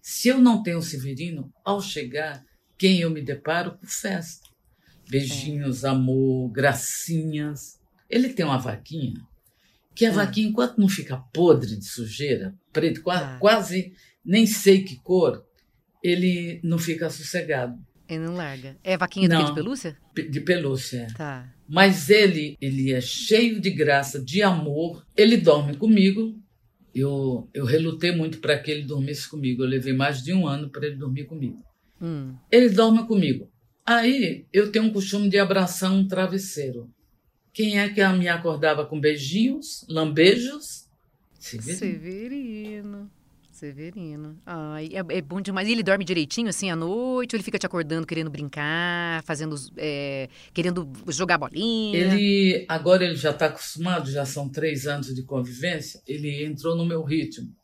Se 0.00 0.28
eu 0.28 0.38
não 0.38 0.62
tenho 0.62 0.78
o 0.78 0.82
Severino, 0.82 1.52
ao 1.64 1.82
chegar, 1.82 2.46
quem 2.78 3.00
eu 3.00 3.10
me 3.10 3.20
deparo? 3.20 3.72
Com 3.72 3.88
festa. 3.88 4.41
Beijinhos, 5.08 5.84
é. 5.84 5.88
amor, 5.88 6.50
gracinhas. 6.50 7.80
Ele 8.08 8.28
tem 8.30 8.44
uma 8.44 8.58
vaquinha, 8.58 9.20
que 9.94 10.06
a 10.06 10.08
é. 10.08 10.12
vaquinha, 10.12 10.48
enquanto 10.48 10.78
não 10.78 10.88
fica 10.88 11.16
podre 11.16 11.76
de 11.76 11.84
sujeira, 11.84 12.54
preto, 12.72 13.02
quase, 13.02 13.24
ah. 13.24 13.38
quase 13.38 13.92
nem 14.24 14.46
sei 14.46 14.82
que 14.84 14.96
cor, 14.96 15.44
ele 16.02 16.60
não 16.62 16.78
fica 16.78 17.08
sossegado. 17.10 17.78
Ele 18.08 18.24
não 18.24 18.34
larga. 18.34 18.76
É 18.82 18.96
vaquinha 18.96 19.28
não, 19.28 19.44
de 19.44 19.54
pelúcia? 19.54 19.96
De 20.14 20.40
pelúcia, 20.40 21.06
é. 21.10 21.14
Tá. 21.14 21.52
Mas 21.68 22.10
ele, 22.10 22.58
ele 22.60 22.92
é 22.92 23.00
cheio 23.00 23.60
de 23.60 23.70
graça, 23.70 24.22
de 24.22 24.42
amor. 24.42 25.06
Ele 25.16 25.36
dorme 25.36 25.76
comigo. 25.76 26.38
Eu, 26.94 27.48
eu 27.54 27.64
relutei 27.64 28.12
muito 28.12 28.38
para 28.38 28.58
que 28.58 28.70
ele 28.70 28.82
dormisse 28.82 29.28
comigo. 29.28 29.62
Eu 29.62 29.68
levei 29.68 29.94
mais 29.94 30.22
de 30.22 30.34
um 30.34 30.46
ano 30.46 30.68
para 30.68 30.86
ele 30.86 30.96
dormir 30.96 31.24
comigo. 31.24 31.64
Hum. 32.00 32.34
Ele 32.50 32.68
dorme 32.68 33.06
comigo. 33.06 33.50
Aí 33.96 34.46
eu 34.52 34.72
tenho 34.72 34.86
um 34.86 34.92
costume 34.92 35.28
de 35.28 35.38
abraçar 35.38 35.92
um 35.92 36.06
travesseiro. 36.06 36.88
Quem 37.52 37.78
é 37.78 37.88
que 37.88 38.06
me 38.08 38.28
acordava 38.28 38.86
com 38.86 38.98
beijinhos, 38.98 39.84
lambejos? 39.88 40.88
Severino. 41.38 41.78
Severino. 41.78 43.10
Severino. 43.50 44.38
Ai, 44.46 44.88
é, 44.92 45.18
é, 45.18 45.20
bom 45.20 45.40
demais. 45.40 45.68
E 45.68 45.72
ele 45.72 45.82
dorme 45.82 46.04
direitinho 46.04 46.48
assim 46.48 46.70
à 46.70 46.74
noite? 46.74 47.34
Ou 47.34 47.36
ele 47.36 47.44
fica 47.44 47.58
te 47.58 47.66
acordando 47.66 48.06
querendo 48.06 48.30
brincar, 48.30 49.22
fazendo, 49.24 49.54
é, 49.76 50.28
querendo 50.54 50.90
jogar 51.08 51.38
bolinha? 51.38 51.96
Ele 51.96 52.64
agora 52.68 53.04
ele 53.04 53.14
já 53.14 53.30
está 53.30 53.46
acostumado, 53.46 54.10
já 54.10 54.24
são 54.24 54.48
três 54.48 54.86
anos 54.86 55.14
de 55.14 55.22
convivência. 55.22 56.00
Ele 56.08 56.44
entrou 56.44 56.74
no 56.74 56.86
meu 56.86 57.04
ritmo. 57.04 57.54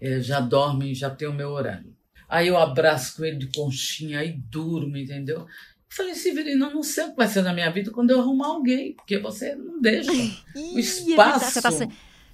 É, 0.00 0.20
já 0.20 0.38
dorme, 0.38 0.94
já 0.94 1.10
tem 1.10 1.26
o 1.26 1.32
meu 1.32 1.50
horário. 1.50 1.96
Aí 2.28 2.46
eu 2.48 2.58
abraço 2.58 3.16
com 3.16 3.24
ele 3.24 3.38
de 3.38 3.46
conchinha, 3.52 4.20
aí 4.20 4.32
durmo, 4.32 4.96
entendeu? 4.96 5.46
Falei, 5.90 6.14
Severino, 6.14 6.66
eu 6.66 6.74
não 6.74 6.82
sei 6.82 7.04
o 7.04 7.10
que 7.10 7.16
vai 7.16 7.28
ser 7.28 7.42
na 7.42 7.52
minha 7.52 7.70
vida 7.70 7.90
quando 7.90 8.10
eu 8.10 8.20
arrumar 8.20 8.48
alguém, 8.48 8.94
porque 8.94 9.18
você 9.18 9.54
não 9.54 9.80
deixa 9.80 10.12
o 10.12 10.78
espaço. 10.78 11.50
Você, 11.50 11.62
tá, 11.62 11.70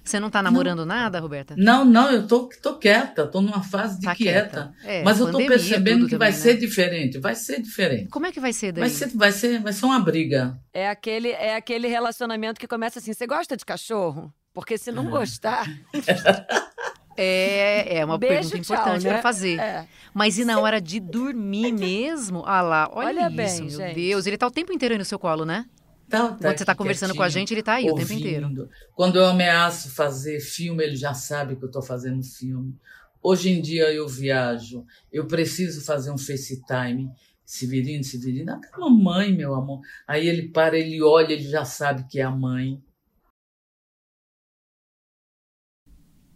você 0.05 0.19
não 0.19 0.27
está 0.27 0.43
namorando 0.43 0.79
não. 0.79 0.85
nada, 0.85 1.19
Roberta? 1.19 1.55
Não, 1.57 1.83
não, 1.83 2.11
eu 2.11 2.27
tô, 2.27 2.49
tô 2.61 2.77
quieta, 2.77 3.25
tô 3.25 3.41
numa 3.41 3.63
fase 3.63 3.99
de 3.99 4.05
tá 4.05 4.13
quieta. 4.13 4.73
quieta. 4.79 4.93
É, 4.93 5.03
Mas 5.03 5.19
eu 5.19 5.31
tô 5.31 5.37
percebendo 5.37 6.05
que 6.05 6.11
também, 6.11 6.29
vai 6.29 6.31
né? 6.31 6.37
ser 6.37 6.57
diferente, 6.57 7.17
vai 7.17 7.33
ser 7.33 7.61
diferente. 7.61 8.09
Como 8.09 8.25
é 8.25 8.31
que 8.31 8.39
vai 8.39 8.53
ser 8.53 8.71
daí? 8.71 8.81
Vai 8.81 8.89
ser, 8.89 9.07
vai 9.15 9.31
ser, 9.31 9.59
vai 9.59 9.73
ser 9.73 9.85
uma 9.85 9.99
briga. 9.99 10.59
É 10.71 10.89
aquele, 10.89 11.29
é 11.29 11.55
aquele 11.55 11.87
relacionamento 11.87 12.59
que 12.59 12.67
começa 12.67 12.99
assim, 12.99 13.13
você 13.13 13.25
gosta 13.25 13.57
de 13.57 13.65
cachorro? 13.65 14.31
Porque 14.53 14.77
se 14.77 14.91
não 14.91 15.09
gostar... 15.09 15.65
É, 17.17 17.97
é 17.97 18.05
uma 18.05 18.17
Beijo, 18.17 18.49
pergunta 18.49 18.59
tchau, 18.59 18.75
importante 18.75 19.03
né? 19.03 19.09
para 19.13 19.21
fazer. 19.21 19.59
É. 19.59 19.87
Mas 20.13 20.37
e 20.37 20.45
na 20.45 20.59
hora 20.59 20.81
de 20.81 20.99
dormir 20.99 21.71
mesmo? 21.71 22.43
Ah 22.45 22.61
lá, 22.61 22.89
olha, 22.91 23.07
olha 23.07 23.27
isso, 23.27 23.35
bem, 23.35 23.61
meu 23.69 23.77
gente. 23.77 23.95
Deus. 23.95 24.25
Ele 24.25 24.37
tá 24.37 24.47
o 24.47 24.51
tempo 24.51 24.73
inteiro 24.73 24.93
aí 24.93 24.99
no 24.99 25.05
seu 25.05 25.19
colo, 25.19 25.45
né? 25.45 25.65
Tá, 26.09 26.29
tá 26.29 26.37
Quando 26.37 26.57
você 26.57 26.65
tá 26.65 26.75
conversando 26.75 27.15
com 27.15 27.23
a 27.23 27.29
gente, 27.29 27.53
ele 27.53 27.63
tá 27.63 27.73
aí 27.73 27.89
ouvindo. 27.89 28.05
o 28.05 28.07
tempo 28.07 28.19
inteiro. 28.19 28.69
Quando 28.93 29.17
eu 29.17 29.25
ameaço 29.25 29.89
fazer 29.89 30.39
filme, 30.39 30.83
ele 30.83 30.95
já 30.95 31.13
sabe 31.13 31.55
que 31.55 31.63
eu 31.63 31.71
tô 31.71 31.81
fazendo 31.81 32.23
filme. 32.23 32.75
Hoje 33.21 33.49
em 33.49 33.59
dia 33.59 33.91
eu 33.91 34.07
viajo, 34.07 34.85
eu 35.11 35.25
preciso 35.25 35.83
fazer 35.83 36.11
um 36.11 36.17
FaceTime. 36.17 37.09
Severino, 37.43 38.03
Severino, 38.03 38.53
aquela 38.53 38.89
mãe, 38.89 39.31
meu 39.31 39.53
amor. 39.53 39.79
Aí 40.07 40.27
ele 40.27 40.49
para, 40.49 40.77
ele 40.77 41.01
olha, 41.01 41.33
ele 41.33 41.43
já 41.43 41.63
sabe 41.63 42.05
que 42.09 42.19
é 42.19 42.23
a 42.23 42.31
mãe. 42.31 42.81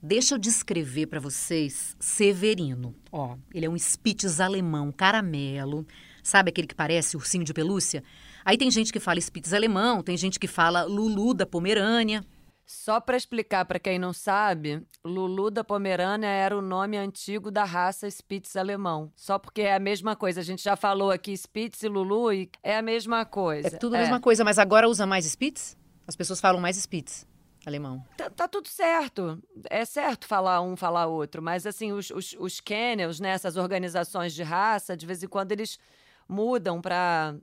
Deixa 0.02 0.36
eu 0.36 0.40
descrever 0.40 1.08
para 1.08 1.20
vocês 1.20 1.98
Severino. 2.00 2.96
Ó, 3.12 3.36
ele 3.54 3.66
é 3.66 3.70
um 3.70 3.78
Spitz 3.78 4.40
alemão 4.40 4.94
caramelo. 4.94 5.86
Sabe 6.24 6.50
aquele 6.50 6.68
que 6.68 6.76
parece 6.76 7.18
ursinho 7.18 7.44
de 7.44 7.54
pelúcia? 7.54 8.02
Aí 8.46 8.58
tem 8.58 8.72
gente 8.72 8.94
que 8.94 9.00
fala 9.00 9.20
Spitz 9.20 9.54
alemão, 9.54 10.02
tem 10.02 10.16
gente 10.16 10.40
que 10.40 10.48
fala 10.48 10.84
Lulu 10.84 11.34
da 11.34 11.46
Pomerânia. 11.46 12.24
Só 12.66 13.02
para 13.02 13.18
explicar 13.18 13.66
para 13.66 13.80
quem 13.80 14.00
não 14.00 14.14
sabe, 14.14 14.82
Lulu 15.04 15.52
da 15.52 15.66
Pomerânia 15.66 16.28
era 16.28 16.58
o 16.58 16.62
nome 16.62 16.96
antigo 16.96 17.52
da 17.52 17.66
raça 17.66 18.10
Spitz 18.10 18.56
alemão. 18.56 19.12
Só 19.18 19.38
porque 19.38 19.64
é 19.64 19.76
a 19.76 19.80
mesma 19.80 20.16
coisa. 20.16 20.40
A 20.40 20.44
gente 20.44 20.64
já 20.64 20.78
falou 20.78 21.12
aqui 21.12 21.36
Spitz 21.36 21.84
e 21.84 21.90
Lulu 21.90 22.32
e 22.32 22.50
é 22.64 22.78
a 22.78 22.82
mesma 22.82 23.26
coisa. 23.26 23.68
É 23.68 23.72
tudo 23.72 23.96
a 23.96 23.98
é. 23.98 24.02
mesma 24.02 24.22
coisa, 24.22 24.46
mas 24.46 24.58
agora 24.58 24.88
usa 24.88 25.06
mais 25.06 25.26
Spitz? 25.26 25.76
As 26.08 26.16
pessoas 26.16 26.40
falam 26.40 26.62
mais 26.62 26.78
Spitz 26.78 27.28
alemão. 27.66 28.04
Tá, 28.16 28.30
tá, 28.30 28.48
tudo 28.48 28.68
certo. 28.68 29.42
É 29.70 29.84
certo 29.86 30.26
falar 30.26 30.62
um, 30.62 30.76
falar 30.76 31.08
outro. 31.08 31.42
Mas, 31.42 31.66
assim, 31.66 31.92
os, 31.92 32.10
os, 32.10 32.36
os 32.40 32.60
kennels, 32.60 33.20
né, 33.20 33.30
essas 33.30 33.58
organizações 33.58 34.34
de 34.34 34.44
raça, 34.44 34.96
de 34.96 35.06
vez 35.06 35.24
em 35.24 35.28
quando 35.28 35.52
eles 35.52 35.80
mudam 36.28 36.80
para 36.80 37.36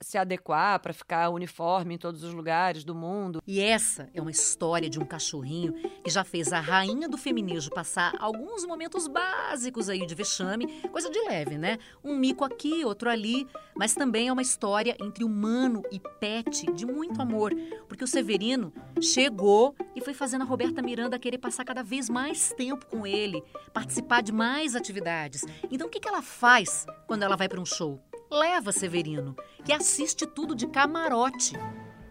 se 0.00 0.18
adequar 0.18 0.78
para 0.80 0.92
ficar 0.92 1.30
uniforme 1.30 1.94
em 1.94 1.98
todos 1.98 2.22
os 2.22 2.34
lugares 2.34 2.84
do 2.84 2.94
mundo. 2.94 3.42
E 3.46 3.60
essa 3.60 4.08
é 4.12 4.20
uma 4.20 4.30
história 4.30 4.88
de 4.88 4.98
um 4.98 5.04
cachorrinho 5.04 5.72
que 6.02 6.10
já 6.10 6.24
fez 6.24 6.52
a 6.52 6.60
rainha 6.60 7.08
do 7.08 7.16
feminismo 7.16 7.74
passar 7.74 8.14
alguns 8.18 8.64
momentos 8.66 9.08
básicos 9.08 9.88
aí 9.88 10.06
de 10.06 10.14
vexame, 10.14 10.82
coisa 10.90 11.10
de 11.10 11.18
leve, 11.20 11.56
né? 11.56 11.78
Um 12.02 12.16
mico 12.16 12.44
aqui, 12.44 12.84
outro 12.84 13.08
ali, 13.08 13.46
mas 13.74 13.94
também 13.94 14.28
é 14.28 14.32
uma 14.32 14.42
história 14.42 14.96
entre 15.00 15.24
humano 15.24 15.82
e 15.90 15.98
pet 15.98 16.70
de 16.72 16.86
muito 16.86 17.20
amor, 17.20 17.52
porque 17.88 18.04
o 18.04 18.08
Severino 18.08 18.72
chegou 19.00 19.74
e 19.96 20.00
foi 20.00 20.14
fazendo 20.14 20.42
a 20.42 20.44
Roberta 20.46 20.82
Miranda 20.82 21.18
querer 21.18 21.38
passar 21.38 21.64
cada 21.64 21.82
vez 21.82 22.08
mais 22.10 22.52
tempo 22.52 22.86
com 22.86 23.06
ele, 23.06 23.42
participar 23.72 24.22
de 24.22 24.32
mais 24.32 24.74
atividades. 24.74 25.44
Então 25.70 25.86
o 25.86 25.90
que 25.90 26.06
ela 26.06 26.22
faz 26.22 26.86
quando 27.06 27.22
ela 27.22 27.36
vai 27.36 27.48
para 27.48 27.60
um 27.60 27.66
show? 27.66 28.00
Leva 28.34 28.72
Severino, 28.72 29.36
que 29.64 29.72
assiste 29.72 30.26
tudo 30.26 30.54
de 30.54 30.66
camarote. 30.66 31.52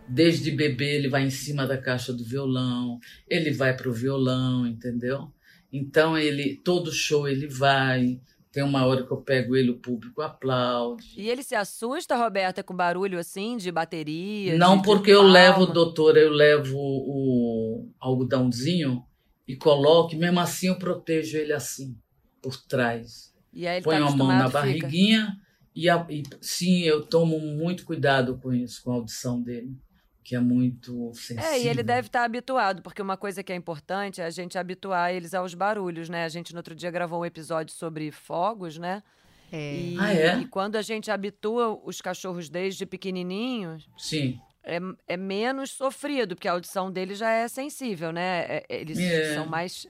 Desde 0.07 0.51
bebê 0.51 0.95
ele 0.95 1.09
vai 1.09 1.23
em 1.23 1.29
cima 1.29 1.67
da 1.67 1.77
caixa 1.77 2.13
do 2.13 2.23
violão, 2.23 2.99
ele 3.27 3.51
vai 3.51 3.75
para 3.75 3.89
o 3.89 3.93
violão, 3.93 4.65
entendeu? 4.65 5.31
Então 5.71 6.17
ele 6.17 6.55
todo 6.63 6.91
show 6.91 7.27
ele 7.27 7.47
vai. 7.47 8.21
Tem 8.51 8.63
uma 8.63 8.85
hora 8.85 9.03
que 9.03 9.11
eu 9.11 9.17
pego 9.17 9.55
ele, 9.55 9.71
o 9.71 9.79
público 9.79 10.21
aplaude. 10.21 11.15
E 11.17 11.27
ele 11.27 11.41
se 11.41 11.55
assusta, 11.55 12.15
Roberta, 12.15 12.61
com 12.61 12.75
barulho 12.75 13.17
assim 13.17 13.57
de 13.57 13.71
bateria? 13.71 14.55
Não, 14.59 14.77
de, 14.77 14.83
porque 14.83 15.09
de 15.09 15.17
eu 15.17 15.23
levo, 15.23 15.65
doutora, 15.65 16.19
eu 16.19 16.31
levo 16.31 16.77
o 16.77 17.89
algodãozinho 17.99 19.03
e 19.47 19.55
coloco, 19.55 20.13
e 20.13 20.17
mesmo 20.19 20.39
assim 20.39 20.67
eu 20.67 20.77
protejo 20.77 21.35
ele 21.35 21.51
assim, 21.51 21.97
por 22.43 22.55
trás. 22.55 23.33
E 23.51 23.67
aí 23.67 23.77
ele 23.77 23.83
Põe 23.83 23.97
tá 23.97 24.05
uma 24.05 24.15
mão 24.15 24.27
na 24.27 24.47
barriguinha, 24.47 25.35
e, 25.75 25.89
a, 25.89 26.05
e, 26.09 26.23
sim, 26.41 26.81
eu 26.81 27.05
tomo 27.05 27.39
muito 27.39 27.85
cuidado 27.85 28.37
com 28.41 28.53
isso, 28.53 28.83
com 28.83 28.91
a 28.91 28.95
audição 28.95 29.41
dele, 29.41 29.75
que 30.23 30.35
é 30.35 30.39
muito 30.39 31.11
sensível. 31.13 31.43
É, 31.43 31.59
e 31.59 31.67
ele 31.67 31.83
deve 31.83 32.07
estar 32.07 32.23
habituado, 32.23 32.81
porque 32.81 33.01
uma 33.01 33.17
coisa 33.17 33.43
que 33.43 33.51
é 33.51 33.55
importante 33.55 34.21
é 34.21 34.25
a 34.25 34.29
gente 34.29 34.57
habituar 34.57 35.13
eles 35.13 35.33
aos 35.33 35.53
barulhos, 35.53 36.09
né? 36.09 36.23
A 36.23 36.29
gente 36.29 36.53
no 36.53 36.59
outro 36.59 36.75
dia 36.75 36.89
gravou 36.91 37.21
um 37.21 37.25
episódio 37.25 37.75
sobre 37.75 38.11
fogos, 38.11 38.77
né? 38.77 39.03
É. 39.51 39.75
E, 39.75 39.97
ah, 39.99 40.13
é? 40.13 40.39
e 40.39 40.47
quando 40.47 40.77
a 40.77 40.81
gente 40.81 41.11
habitua 41.11 41.79
os 41.83 42.01
cachorros 42.01 42.49
desde 42.49 42.85
pequenininhos, 42.85 43.87
sim. 43.97 44.39
É, 44.63 44.79
é 45.07 45.17
menos 45.17 45.71
sofrido, 45.71 46.35
porque 46.35 46.47
a 46.47 46.53
audição 46.53 46.89
dele 46.89 47.15
já 47.15 47.29
é 47.29 47.47
sensível, 47.47 48.11
né? 48.11 48.45
É, 48.47 48.65
eles 48.69 48.97
é. 48.97 49.35
são 49.35 49.45
mais, 49.45 49.85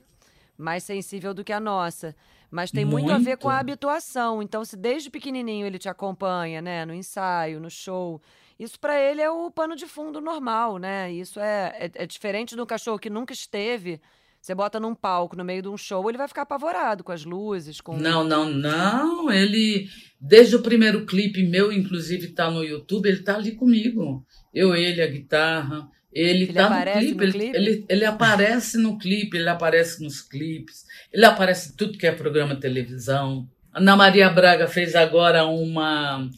mais 0.57 0.83
sensível 0.83 1.33
do 1.33 1.43
que 1.43 1.53
a 1.53 1.59
nossa. 1.59 2.15
Mas 2.53 2.69
tem 2.69 2.85
muito. 2.85 3.05
muito. 3.05 3.15
a 3.15 3.17
ver 3.17 3.35
com 3.37 3.49
a 3.49 3.57
habituação. 3.57 4.39
Então, 4.39 4.63
se 4.63 4.77
desde 4.77 5.09
pequenininho 5.09 5.65
ele 5.65 5.79
te 5.79 5.89
acompanha, 5.89 6.61
né, 6.61 6.85
no 6.85 6.93
ensaio, 6.93 7.59
no 7.59 7.69
show, 7.69 8.21
Isso 8.59 8.79
para 8.79 8.99
ele 8.99 9.19
é 9.19 9.29
o 9.29 9.49
pano 9.49 9.75
de 9.75 9.87
fundo 9.87 10.21
normal, 10.21 10.77
né? 10.77 11.11
Isso 11.11 11.39
é, 11.39 11.75
é, 11.79 12.03
é 12.03 12.05
diferente 12.05 12.55
do 12.55 12.63
cachorro 12.63 12.99
que 12.99 13.09
nunca 13.09 13.33
esteve. 13.33 13.99
Você 14.39 14.53
bota 14.53 14.79
num 14.79 14.93
palco 14.93 15.35
no 15.35 15.43
meio 15.43 15.63
de 15.63 15.69
um 15.69 15.77
show, 15.77 16.07
ele 16.07 16.17
vai 16.17 16.27
ficar 16.27 16.43
apavorado 16.43 17.03
com 17.03 17.11
as 17.11 17.25
luzes, 17.25 17.81
com 17.81 17.97
Não, 17.97 18.23
não, 18.23 18.47
não. 18.47 19.31
Ele 19.31 19.87
desde 20.21 20.55
o 20.55 20.61
primeiro 20.61 21.07
clipe 21.07 21.41
meu, 21.41 21.71
inclusive 21.71 22.33
tá 22.33 22.51
no 22.51 22.63
YouTube, 22.63 23.07
ele 23.07 23.23
tá 23.23 23.35
ali 23.35 23.53
comigo. 23.53 24.23
Eu, 24.53 24.75
ele, 24.75 25.01
a 25.01 25.07
guitarra. 25.07 25.89
Ele, 26.13 26.43
Ele 26.43 26.53
tá 26.53 26.69
no 26.69 26.91
clipe, 26.99 27.15
no 27.15 27.23
ele, 27.23 27.31
clipe? 27.31 27.57
Ele, 27.57 27.85
ele 27.89 28.05
aparece 28.05 28.77
no 28.77 28.97
clipe, 28.97 29.37
ele 29.37 29.49
aparece 29.49 30.03
nos 30.03 30.21
clipes, 30.21 30.85
ele 31.11 31.25
aparece 31.25 31.71
em 31.71 31.75
tudo 31.75 31.97
que 31.97 32.05
é 32.05 32.11
programa 32.11 32.53
de 32.55 32.61
televisão. 32.61 33.47
Ana 33.73 33.95
Maria 33.95 34.29
Braga 34.29 34.67
fez 34.67 34.93
agora 34.95 35.45
uma, 35.45 36.29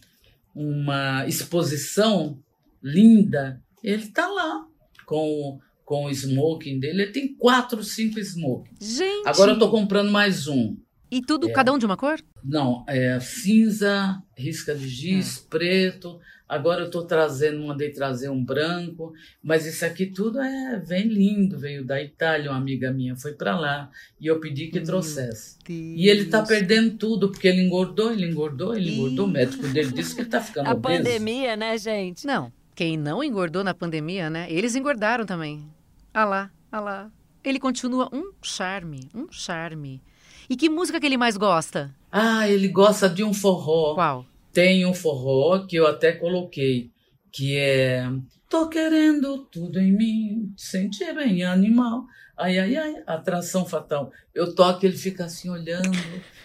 uma 0.55 1.25
exposição 1.27 2.39
linda. 2.82 3.62
Ele 3.84 4.08
tá 4.08 4.27
lá 4.27 4.65
com, 5.05 5.60
com 5.84 6.05
o 6.05 6.10
smoking 6.10 6.79
dele. 6.79 7.03
Ele 7.03 7.12
tem 7.12 7.36
quatro, 7.36 7.84
cinco 7.84 8.20
smokings. 8.20 8.98
Gente! 8.98 9.27
Agora 9.27 9.51
eu 9.51 9.60
tô 9.60 9.70
comprando 9.70 10.12
mais 10.12 10.48
um. 10.48 10.77
E 11.12 11.22
tudo, 11.22 11.50
É. 11.50 11.51
cada 11.53 11.72
um 11.74 11.77
de 11.77 11.86
uma 11.86 11.98
cor? 11.98 12.20
Não, 12.44 12.84
é 12.88 13.20
cinza, 13.20 14.22
risca 14.38 14.74
de 14.74 14.88
giz, 14.88 15.38
Hum. 15.39 15.48
preto. 15.50 16.20
Agora 16.48 16.82
eu 16.82 16.86
estou 16.86 17.04
trazendo, 17.04 17.66
mandei 17.66 17.90
trazer 17.90 18.30
um 18.30 18.44
branco, 18.44 19.14
mas 19.42 19.66
isso 19.66 19.84
aqui 19.84 20.06
tudo 20.06 20.40
é 20.40 20.80
vem 20.80 21.08
lindo, 21.08 21.58
veio 21.58 21.84
da 21.84 22.02
Itália, 22.02 22.52
uma 22.52 22.58
amiga 22.58 22.92
minha 22.92 23.16
foi 23.16 23.34
para 23.34 23.60
lá 23.60 23.90
e 24.20 24.28
eu 24.28 24.40
pedi 24.40 24.68
que 24.68 24.80
trouxesse. 24.80 25.58
E 25.68 26.08
ele 26.08 26.22
está 26.24 26.44
perdendo 26.44 26.98
tudo 26.98 27.32
porque 27.32 27.48
ele 27.48 27.62
engordou, 27.62 28.12
ele 28.12 28.28
engordou, 28.28 28.75
ele 28.75 28.94
engordou. 28.94 29.25
O 29.25 29.30
médico 29.30 29.68
dele 29.68 29.92
disse 29.92 30.14
que 30.14 30.22
ele 30.22 30.28
está 30.28 30.40
ficando 30.40 30.68
a 30.68 30.74
obeso. 30.74 31.04
pandemia, 31.04 31.56
né, 31.56 31.75
gente? 31.80 32.28
Não, 32.28 32.54
quem 32.75 32.96
não 32.96 33.24
engordou 33.24 33.64
na 33.64 33.74
pandemia, 33.74 34.30
né? 34.30 34.46
Eles 34.48 34.75
engordaram 34.75 35.25
também. 35.25 35.68
Ah 36.14 36.25
lá, 36.25 36.52
ah 36.72 36.80
lá. 36.80 37.12
Ele 37.44 37.60
continua 37.60 38.08
um 38.14 38.32
charme, 38.44 39.10
um 39.16 39.28
charme. 39.32 40.00
E 40.48 40.56
que 40.56 40.70
música 40.70 41.00
que 41.00 41.06
ele 41.08 41.18
mais 41.18 41.38
gosta? 41.38 41.94
Ah, 42.12 42.48
ele 42.48 42.68
gosta 42.68 43.10
de 43.10 43.24
um 43.24 43.34
forró. 43.34 43.96
Qual? 43.96 44.25
Tem 44.56 44.86
um 44.86 44.94
forró 44.94 45.68
que 45.68 45.76
eu 45.76 45.86
até 45.86 46.14
coloquei, 46.14 46.90
que 47.30 47.58
é 47.58 48.10
Tô 48.50 48.70
querendo 48.70 49.44
tudo 49.48 49.82
em 49.82 49.92
mim, 49.92 50.54
sentir 50.56 51.14
bem 51.14 51.44
animal. 51.44 52.06
Ai, 52.38 52.58
ai, 52.58 52.78
ai, 52.78 53.04
atração 53.06 53.66
fatal. 53.66 54.14
Eu 54.34 54.56
toco, 54.56 54.86
ele 54.86 54.96
fica 54.96 55.26
assim 55.26 55.50
olhando. 55.50 55.92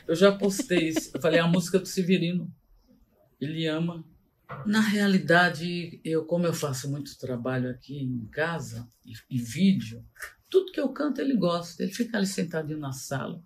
Eu 0.08 0.16
já 0.16 0.32
postei 0.32 0.88
isso. 0.88 1.12
Eu 1.14 1.20
falei, 1.20 1.38
a 1.38 1.46
música 1.46 1.78
do 1.78 1.86
Severino. 1.86 2.52
Ele 3.40 3.64
ama. 3.68 4.04
Na 4.66 4.80
realidade, 4.80 6.00
eu, 6.04 6.24
como 6.24 6.46
eu 6.46 6.52
faço 6.52 6.90
muito 6.90 7.16
trabalho 7.16 7.70
aqui 7.70 7.96
em 7.96 8.26
casa 8.32 8.88
e, 9.06 9.12
e 9.30 9.38
vídeo, 9.40 10.04
tudo 10.48 10.72
que 10.72 10.80
eu 10.80 10.88
canto 10.88 11.20
ele 11.20 11.36
gosta. 11.36 11.80
Ele 11.80 11.92
fica 11.92 12.16
ali 12.16 12.26
sentadinho 12.26 12.80
na 12.80 12.90
sala, 12.90 13.40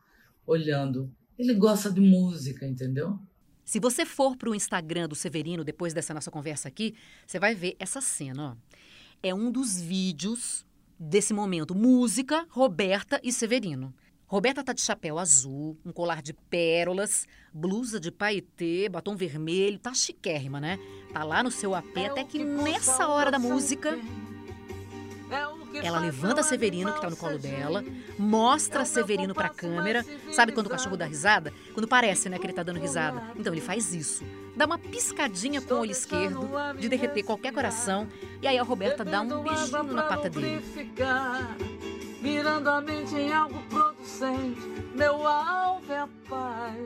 olhando. 0.46 1.12
Ele 1.38 1.52
gosta 1.52 1.90
de 1.90 2.00
música, 2.00 2.66
entendeu? 2.66 3.18
Se 3.64 3.80
você 3.80 4.04
for 4.04 4.36
para 4.36 4.50
o 4.50 4.54
Instagram 4.54 5.08
do 5.08 5.14
Severino 5.14 5.64
depois 5.64 5.94
dessa 5.94 6.12
nossa 6.12 6.30
conversa 6.30 6.68
aqui, 6.68 6.94
você 7.26 7.38
vai 7.38 7.54
ver 7.54 7.76
essa 7.78 8.00
cena, 8.00 8.52
ó. 8.52 8.78
É 9.22 9.34
um 9.34 9.50
dos 9.50 9.80
vídeos 9.80 10.66
desse 10.98 11.32
momento. 11.32 11.74
Música, 11.74 12.46
Roberta 12.50 13.18
e 13.22 13.32
Severino. 13.32 13.94
Roberta 14.26 14.64
tá 14.64 14.72
de 14.72 14.80
chapéu 14.80 15.18
azul, 15.18 15.78
um 15.84 15.92
colar 15.92 16.20
de 16.20 16.32
pérolas, 16.32 17.26
blusa 17.52 18.00
de 18.00 18.10
paetê, 18.10 18.88
batom 18.88 19.14
vermelho, 19.14 19.78
tá 19.78 19.94
chiquérrima, 19.94 20.60
né? 20.60 20.78
Tá 21.12 21.22
lá 21.22 21.42
no 21.42 21.50
seu 21.50 21.74
AP, 21.74 21.96
até 22.10 22.24
que 22.24 22.42
nessa 22.42 23.06
hora 23.06 23.30
da 23.30 23.38
música, 23.38 23.96
ela 25.82 25.98
levanta 25.98 26.42
Severino, 26.42 26.92
que 26.92 27.00
tá 27.00 27.10
no 27.10 27.16
colo 27.16 27.38
dela, 27.38 27.84
mostra 28.18 28.84
Severino 28.84 29.34
pra 29.34 29.48
câmera. 29.48 30.04
Sabe 30.32 30.52
quando 30.52 30.66
o 30.66 30.70
cachorro 30.70 30.96
dá 30.96 31.04
risada? 31.04 31.52
Quando 31.72 31.88
parece, 31.88 32.28
né, 32.28 32.38
que 32.38 32.46
ele 32.46 32.52
tá 32.52 32.62
dando 32.62 32.80
risada. 32.80 33.22
Então 33.36 33.52
ele 33.52 33.60
faz 33.60 33.94
isso. 33.94 34.24
Dá 34.56 34.66
uma 34.66 34.78
piscadinha 34.78 35.60
com 35.60 35.74
o 35.74 35.78
olho 35.80 35.90
esquerdo, 35.90 36.48
de 36.78 36.88
derreter 36.88 37.24
qualquer 37.24 37.52
coração. 37.52 38.06
E 38.40 38.46
aí 38.46 38.58
a 38.58 38.62
Roberta 38.62 39.04
dá 39.04 39.20
um 39.20 39.42
beijinho 39.42 39.92
na 39.92 40.04
pata 40.04 40.30
dele. 40.30 40.62
Mirando 42.20 42.70
a 42.70 42.80
mente 42.80 43.14
em 43.14 43.32
algo 43.32 43.60
producente, 43.68 44.60
meu 44.94 45.26
alvo 45.26 45.92
é 45.92 45.98
a 45.98 46.08
paz. 46.28 46.78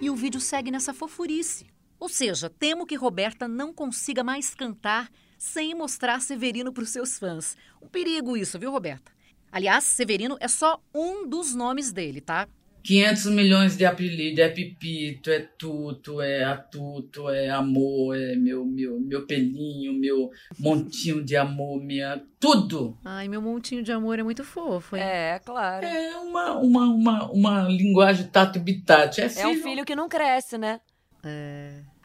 E 0.00 0.10
o 0.10 0.16
vídeo 0.16 0.40
segue 0.40 0.70
nessa 0.70 0.92
fofurice. 0.92 1.66
Ou 2.00 2.08
seja, 2.08 2.50
temo 2.50 2.84
que 2.84 2.96
Roberta 2.96 3.46
não 3.46 3.72
consiga 3.72 4.24
mais 4.24 4.52
cantar 4.52 5.08
sem 5.42 5.74
mostrar 5.74 6.20
Severino 6.20 6.72
para 6.72 6.84
os 6.84 6.90
seus 6.90 7.18
fãs. 7.18 7.56
Um 7.82 7.88
perigo 7.88 8.36
isso, 8.36 8.60
viu, 8.60 8.70
Roberta? 8.70 9.10
Aliás, 9.50 9.82
Severino 9.82 10.36
é 10.38 10.46
só 10.46 10.80
um 10.94 11.28
dos 11.28 11.52
nomes 11.52 11.90
dele, 11.90 12.20
tá? 12.20 12.48
500 12.84 13.26
milhões 13.26 13.76
de 13.76 13.84
apelidos, 13.84 14.38
é 14.38 14.48
Pipito, 14.48 15.30
é 15.30 15.40
Tuto, 15.40 16.20
é 16.20 16.44
Atuto, 16.44 17.28
é 17.28 17.50
Amor, 17.50 18.16
é 18.16 18.36
meu, 18.36 18.64
meu, 18.64 19.00
meu 19.00 19.26
pelinho, 19.26 19.92
meu 19.94 20.30
montinho 20.58 21.24
de 21.24 21.36
amor, 21.36 21.82
minha... 21.82 22.22
Tudo! 22.38 22.96
Ai, 23.04 23.26
meu 23.26 23.42
montinho 23.42 23.82
de 23.82 23.90
amor 23.90 24.20
é 24.20 24.22
muito 24.22 24.44
fofo, 24.44 24.96
hein? 24.96 25.02
É, 25.02 25.40
claro. 25.44 25.84
É, 25.84 26.10
É 26.10 26.16
uma, 26.18 26.52
uma, 26.58 26.84
uma, 26.86 27.32
uma 27.32 27.62
linguagem 27.68 28.28
tato 28.28 28.60
bitate. 28.60 29.20
É 29.20 29.28
filho. 29.28 29.48
um 29.48 29.62
filho 29.62 29.84
que 29.84 29.96
não 29.96 30.08
cresce, 30.08 30.56
né? 30.56 30.80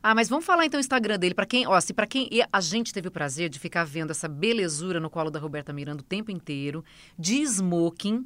Ah, 0.02 0.14
mas 0.16 0.30
vamos 0.30 0.46
falar 0.46 0.66
então 0.66 0.78
o 0.78 0.82
Instagram 0.82 1.18
dele. 1.20 1.34
Pra 1.36 1.46
quem, 1.46 1.68
ó, 1.68 1.80
se 1.82 1.94
para 1.94 2.08
quem 2.08 2.30
a 2.52 2.62
gente 2.62 2.94
teve 2.94 3.08
o 3.08 3.12
prazer 3.12 3.50
de 3.50 3.60
ficar 3.60 3.84
vendo 3.84 4.12
essa 4.12 4.28
belezura 4.28 5.00
no 5.00 5.10
colo 5.10 5.30
da 5.32 5.40
Roberta 5.40 5.74
Miranda 5.74 6.02
o 6.02 6.06
tempo 6.06 6.32
inteiro, 6.32 6.84
de 7.18 7.42
smoking, 7.44 8.26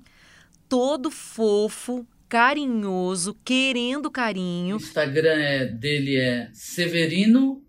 todo 0.70 1.10
fofo, 1.10 2.06
carinhoso, 2.30 3.36
querendo 3.44 4.08
O 4.08 4.12
carinho. 4.12 4.76
Instagram 4.78 5.34
é, 5.40 5.66
dele 5.66 6.18
é 6.18 6.50
Severino 6.54 7.62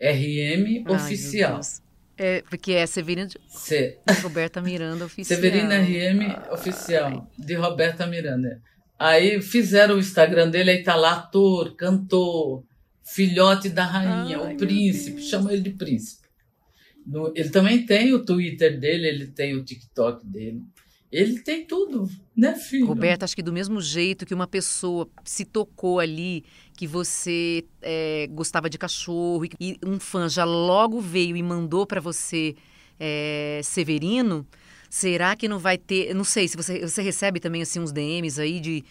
RM 0.00 0.84
Ai, 0.86 0.94
Oficial. 0.94 1.60
É, 2.16 2.42
porque 2.42 2.72
é 2.72 2.86
Severino 2.86 3.28
de 3.28 3.38
Se- 3.48 3.98
Roberta 4.22 4.60
Miranda 4.60 5.04
Oficial. 5.06 5.36
Severino 5.40 5.70
RM 5.72 6.52
Oficial, 6.52 7.30
de 7.38 7.54
Roberta 7.54 8.06
Miranda. 8.06 8.60
Aí 8.98 9.40
fizeram 9.42 9.96
o 9.96 9.98
Instagram 10.00 10.48
dele, 10.50 10.70
aí 10.72 10.82
tá 10.82 10.96
lá 10.96 11.12
ator, 11.14 11.76
cantor, 11.76 12.64
filhote 13.14 13.68
da 13.68 13.84
rainha, 13.84 14.38
Ai, 14.40 14.54
o 14.54 14.56
príncipe, 14.56 15.22
chama 15.22 15.52
ele 15.52 15.62
de 15.62 15.70
príncipe. 15.70 16.26
No- 17.06 17.32
ele 17.34 17.48
também 17.50 17.86
tem 17.86 18.12
o 18.12 18.24
Twitter 18.24 18.78
dele, 18.78 19.06
ele 19.08 19.26
tem 19.28 19.54
o 19.54 19.64
TikTok 19.64 20.26
dele. 20.26 20.62
Ele 21.10 21.40
tem 21.40 21.64
tudo, 21.66 22.06
né, 22.36 22.54
filho? 22.54 22.86
Roberta, 22.86 23.24
acho 23.24 23.34
que 23.34 23.42
do 23.42 23.52
mesmo 23.52 23.80
jeito 23.80 24.26
que 24.26 24.34
uma 24.34 24.46
pessoa 24.46 25.08
se 25.24 25.46
tocou 25.46 25.98
ali, 26.00 26.44
que 26.76 26.86
você 26.86 27.64
é, 27.80 28.26
gostava 28.30 28.68
de 28.68 28.76
cachorro, 28.76 29.42
e- 29.58 29.78
um 29.86 29.98
fã 29.98 30.28
já 30.28 30.44
logo 30.44 31.00
veio 31.00 31.34
e 31.34 31.42
mandou 31.42 31.86
pra 31.86 31.98
você 31.98 32.54
é, 33.00 33.60
Severino, 33.64 34.46
será 34.90 35.34
que 35.34 35.48
não 35.48 35.58
vai 35.58 35.78
ter. 35.78 36.12
Não 36.14 36.24
sei, 36.24 36.46
se 36.46 36.56
você, 36.58 36.80
você 36.80 37.00
recebe 37.00 37.40
também 37.40 37.62
assim 37.62 37.80
uns 37.80 37.90
DMs 37.90 38.38
aí 38.38 38.60
de. 38.60 38.84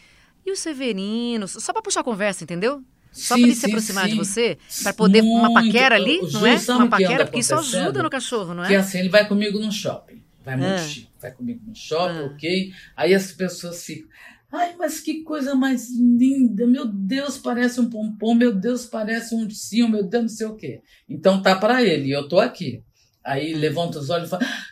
E 0.43 0.51
o 0.51 0.55
Severino? 0.55 1.47
Só 1.47 1.71
pra 1.71 1.83
puxar 1.83 1.99
a 1.99 2.03
conversa, 2.03 2.43
entendeu? 2.43 2.81
Só 3.11 3.35
pra 3.35 3.43
ele 3.43 3.55
se 3.55 3.61
sim, 3.61 3.67
aproximar 3.67 4.05
de 4.05 4.11
sim. 4.11 4.17
você, 4.17 4.57
pra 4.83 4.93
poder 4.93 5.21
uma 5.21 5.49
Muito. 5.49 5.65
paquera 5.65 5.95
ali, 5.95 6.19
não 6.31 6.45
é? 6.45 6.55
Uma 6.69 6.87
paquera, 6.89 7.25
porque 7.25 7.39
isso 7.39 7.55
ajuda 7.55 8.03
no 8.03 8.09
cachorro, 8.09 8.53
não 8.53 8.63
Que 8.65 8.73
é? 8.73 8.77
assim, 8.77 8.99
ele 8.99 9.09
vai 9.09 9.27
comigo 9.27 9.59
no 9.59 9.71
shopping. 9.71 10.23
Vai 10.45 10.55
muito 10.55 10.71
Ah. 10.73 10.77
chique. 10.87 11.09
Vai 11.21 11.31
comigo 11.31 11.61
no 11.67 11.75
shopping, 11.75 12.19
Ah. 12.19 12.25
ok? 12.33 12.71
Aí 12.95 13.13
as 13.13 13.31
pessoas 13.31 13.83
ficam. 13.83 14.07
Ai, 14.51 14.75
mas 14.79 15.01
que 15.01 15.23
coisa 15.23 15.53
mais 15.55 15.89
linda! 15.91 16.65
Meu 16.65 16.85
Deus, 16.87 17.37
parece 17.37 17.81
um 17.81 17.89
pompom, 17.89 18.33
meu 18.33 18.53
Deus, 18.55 18.85
parece 18.85 19.35
um 19.35 19.41
ursinho, 19.41 19.89
meu 19.89 20.03
Deus, 20.03 20.21
não 20.23 20.29
sei 20.29 20.47
o 20.47 20.55
quê. 20.55 20.79
Então 21.09 21.41
tá 21.41 21.53
pra 21.55 21.83
ele, 21.83 22.09
eu 22.11 22.27
tô 22.29 22.39
aqui. 22.39 22.81
Aí 23.25 23.53
Hum. 23.53 23.57
levanta 23.59 23.99
os 23.99 24.09
olhos 24.09 24.27
e 24.27 24.29
fala: 24.29 24.45
"Ah, 24.45 24.63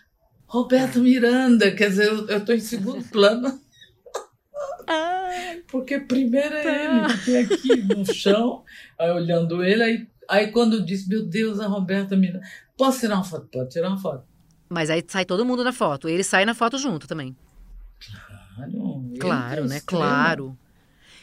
Roberto 0.47 0.99
Miranda, 0.99 1.71
quer 1.71 1.89
dizer, 1.89 2.07
eu, 2.07 2.25
eu 2.27 2.45
tô 2.45 2.53
em 2.53 2.59
segundo 2.61 3.03
plano. 3.11 3.59
Porque 5.67 5.99
primeiro 5.99 6.53
é 6.55 6.63
Tá. 6.63 6.69
ele, 6.69 7.13
porque 7.13 7.37
aqui 7.53 7.75
no 7.95 8.05
chão, 8.13 8.63
aí 8.99 9.11
olhando 9.11 9.63
ele, 9.63 9.83
aí, 9.83 10.07
aí 10.29 10.51
quando 10.51 10.85
diz, 10.85 11.07
meu 11.07 11.25
Deus, 11.25 11.59
a 11.59 11.67
Roberta 11.67 12.15
Miranda. 12.15 12.45
Posso 12.77 12.99
tirar 13.01 13.15
uma 13.15 13.23
foto? 13.23 13.47
Pode 13.51 13.69
tirar 13.69 13.89
uma 13.89 13.97
foto. 13.97 14.23
Mas 14.69 14.89
aí 14.89 15.03
sai 15.07 15.25
todo 15.25 15.45
mundo 15.45 15.63
na 15.63 15.71
foto. 15.71 16.09
Ele 16.09 16.23
sai 16.23 16.45
na 16.45 16.53
foto 16.53 16.77
junto 16.77 17.07
também. 17.07 17.35
Claro, 18.55 19.13
Claro, 19.19 19.65
é 19.65 19.67
né? 19.67 19.77
estrela. 19.77 20.05
Claro. 20.05 20.57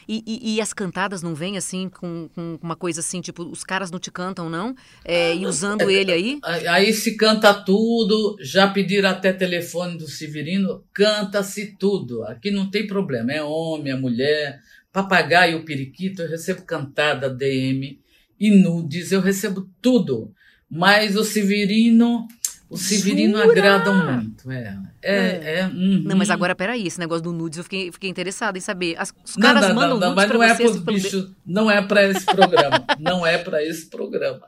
E, 0.07 0.23
e- 0.25 0.55
e 0.55 0.61
as 0.61 0.73
cantadas 0.73 1.21
não 1.21 1.33
vêm 1.35 1.57
assim 1.57 1.89
com, 1.89 2.29
com 2.33 2.59
uma 2.61 2.75
coisa 2.75 2.99
assim, 2.99 3.21
tipo, 3.21 3.43
os 3.43 3.63
caras 3.63 3.89
não 3.91 3.99
te 3.99 4.11
cantam, 4.11 4.49
não? 4.49 4.75
É, 5.05 5.35
e 5.35 5.45
usando 5.45 5.89
ele 5.89 6.11
aí? 6.11 6.39
Aí 6.43 6.67
aí 6.67 6.93
se 6.93 7.15
canta 7.15 7.53
tudo, 7.53 8.35
já 8.41 8.67
pediram 8.67 9.09
até 9.09 9.31
telefone 9.33 9.97
do 9.97 10.07
Severino, 10.07 10.83
canta-se 10.93 11.75
tudo. 11.77 12.23
Aqui 12.23 12.51
não 12.51 12.69
tem 12.69 12.85
problema, 12.87 13.31
é 13.31 13.41
homem, 13.43 13.93
é 13.93 13.95
mulher, 13.95 14.59
papagaio, 14.91 15.63
periquito, 15.65 16.21
eu 16.21 16.29
recebo 16.29 16.61
cantada, 16.63 17.29
DM 17.29 17.99
e 18.39 18.51
nudes, 18.51 19.11
eu 19.11 19.21
recebo 19.21 19.69
tudo. 19.81 20.31
Mas 20.69 21.15
o 21.15 21.23
Severino, 21.23 22.27
o 22.69 22.77
Severino 22.77 23.37
Jura? 23.37 23.51
agrada 23.51 23.91
muito. 23.91 24.51
É, 24.51 24.77
é, 25.01 25.59
é, 25.59 25.65
uhum. 25.67 26.03
Não, 26.05 26.15
mas 26.17 26.29
agora, 26.29 26.55
peraí, 26.55 26.87
esse 26.87 26.99
negócio 26.99 27.23
do 27.23 27.31
nudes, 27.31 27.57
eu 27.57 27.63
fiquei, 27.63 27.91
fiquei 27.91 28.09
interessada 28.09 28.57
em 28.57 28.61
saber. 28.61 28.95
As- 28.97 29.13
os 29.23 29.35
Não, 29.35 29.41
caras 29.43 29.67
não, 29.69 29.75
mandam 29.75 29.89
não, 29.89 29.99
não, 29.99 30.09
nudes 30.09 30.15
mas 30.15 30.27
pra 30.27 30.37
não 30.37 30.43
é 30.43 30.55
de- 30.55 30.79
bichos, 30.79 31.31
não 31.45 31.71
é 31.71 31.81
pra 31.81 32.03
esse 32.09 32.25
programa. 32.25 32.85
não 32.99 33.25
é 33.25 33.37
pra 33.37 33.63
esse 33.63 33.85
programa. 33.89 34.41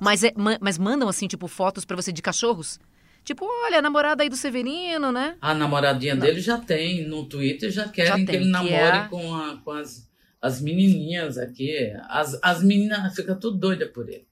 Mas, 0.00 0.22
é, 0.24 0.32
ma- 0.36 0.58
mas 0.60 0.78
mandam, 0.78 1.08
assim, 1.08 1.26
tipo, 1.26 1.46
fotos 1.48 1.84
pra 1.84 1.96
você 1.96 2.12
de 2.12 2.20
cachorros? 2.22 2.78
Tipo, 3.24 3.46
olha, 3.66 3.78
a 3.78 3.82
namorada 3.82 4.22
aí 4.22 4.28
do 4.28 4.36
Severino, 4.36 5.10
né? 5.10 5.36
A 5.40 5.54
namoradinha 5.54 6.14
dele 6.14 6.40
já 6.40 6.58
tem, 6.58 7.08
no 7.08 7.24
Twitter 7.24 7.70
já 7.70 7.88
querem 7.88 8.16
tem, 8.16 8.26
que 8.26 8.32
ele 8.32 8.44
que 8.44 8.50
namore 8.50 8.72
é 8.74 8.90
a- 8.90 9.08
com, 9.08 9.34
a- 9.34 9.56
com 9.64 9.70
as, 9.70 10.06
as 10.42 10.60
menininhas 10.60 11.38
aqui. 11.38 11.90
As, 12.08 12.38
as 12.42 12.62
meninas 12.62 13.14
ficam 13.14 13.38
tudo 13.38 13.56
doidas 13.56 13.90
por 13.92 14.08
ele. 14.08 14.26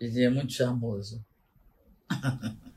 Ele 0.00 0.24
é 0.24 0.30
muito 0.30 0.52
charmoso. 0.52 1.22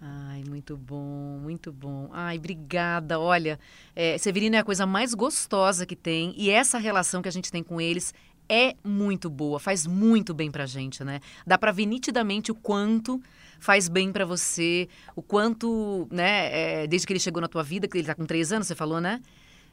Ai, 0.01 0.43
muito 0.47 0.77
bom, 0.77 1.39
muito 1.41 1.71
bom. 1.71 2.09
Ai, 2.11 2.37
obrigada. 2.37 3.19
Olha, 3.19 3.59
é, 3.95 4.17
Severino 4.17 4.55
é 4.55 4.59
a 4.59 4.63
coisa 4.63 4.85
mais 4.85 5.13
gostosa 5.13 5.85
que 5.85 5.95
tem 5.95 6.33
e 6.37 6.49
essa 6.49 6.77
relação 6.77 7.21
que 7.21 7.29
a 7.29 7.31
gente 7.31 7.51
tem 7.51 7.63
com 7.63 7.79
eles 7.79 8.13
é 8.47 8.75
muito 8.83 9.29
boa, 9.29 9.59
faz 9.59 9.87
muito 9.87 10.33
bem 10.33 10.51
pra 10.51 10.65
gente, 10.65 11.03
né? 11.03 11.19
Dá 11.45 11.57
pra 11.57 11.71
ver 11.71 11.85
nitidamente 11.85 12.51
o 12.51 12.55
quanto 12.55 13.21
faz 13.59 13.87
bem 13.87 14.11
pra 14.11 14.25
você, 14.25 14.87
o 15.15 15.21
quanto, 15.21 16.07
né, 16.11 16.83
é, 16.83 16.87
desde 16.87 17.07
que 17.07 17.13
ele 17.13 17.19
chegou 17.19 17.41
na 17.41 17.47
tua 17.47 17.63
vida, 17.63 17.87
que 17.87 17.97
ele 17.97 18.05
tá 18.05 18.13
com 18.13 18.25
três 18.25 18.51
anos, 18.51 18.67
você 18.67 18.75
falou, 18.75 19.01
né? 19.01 19.21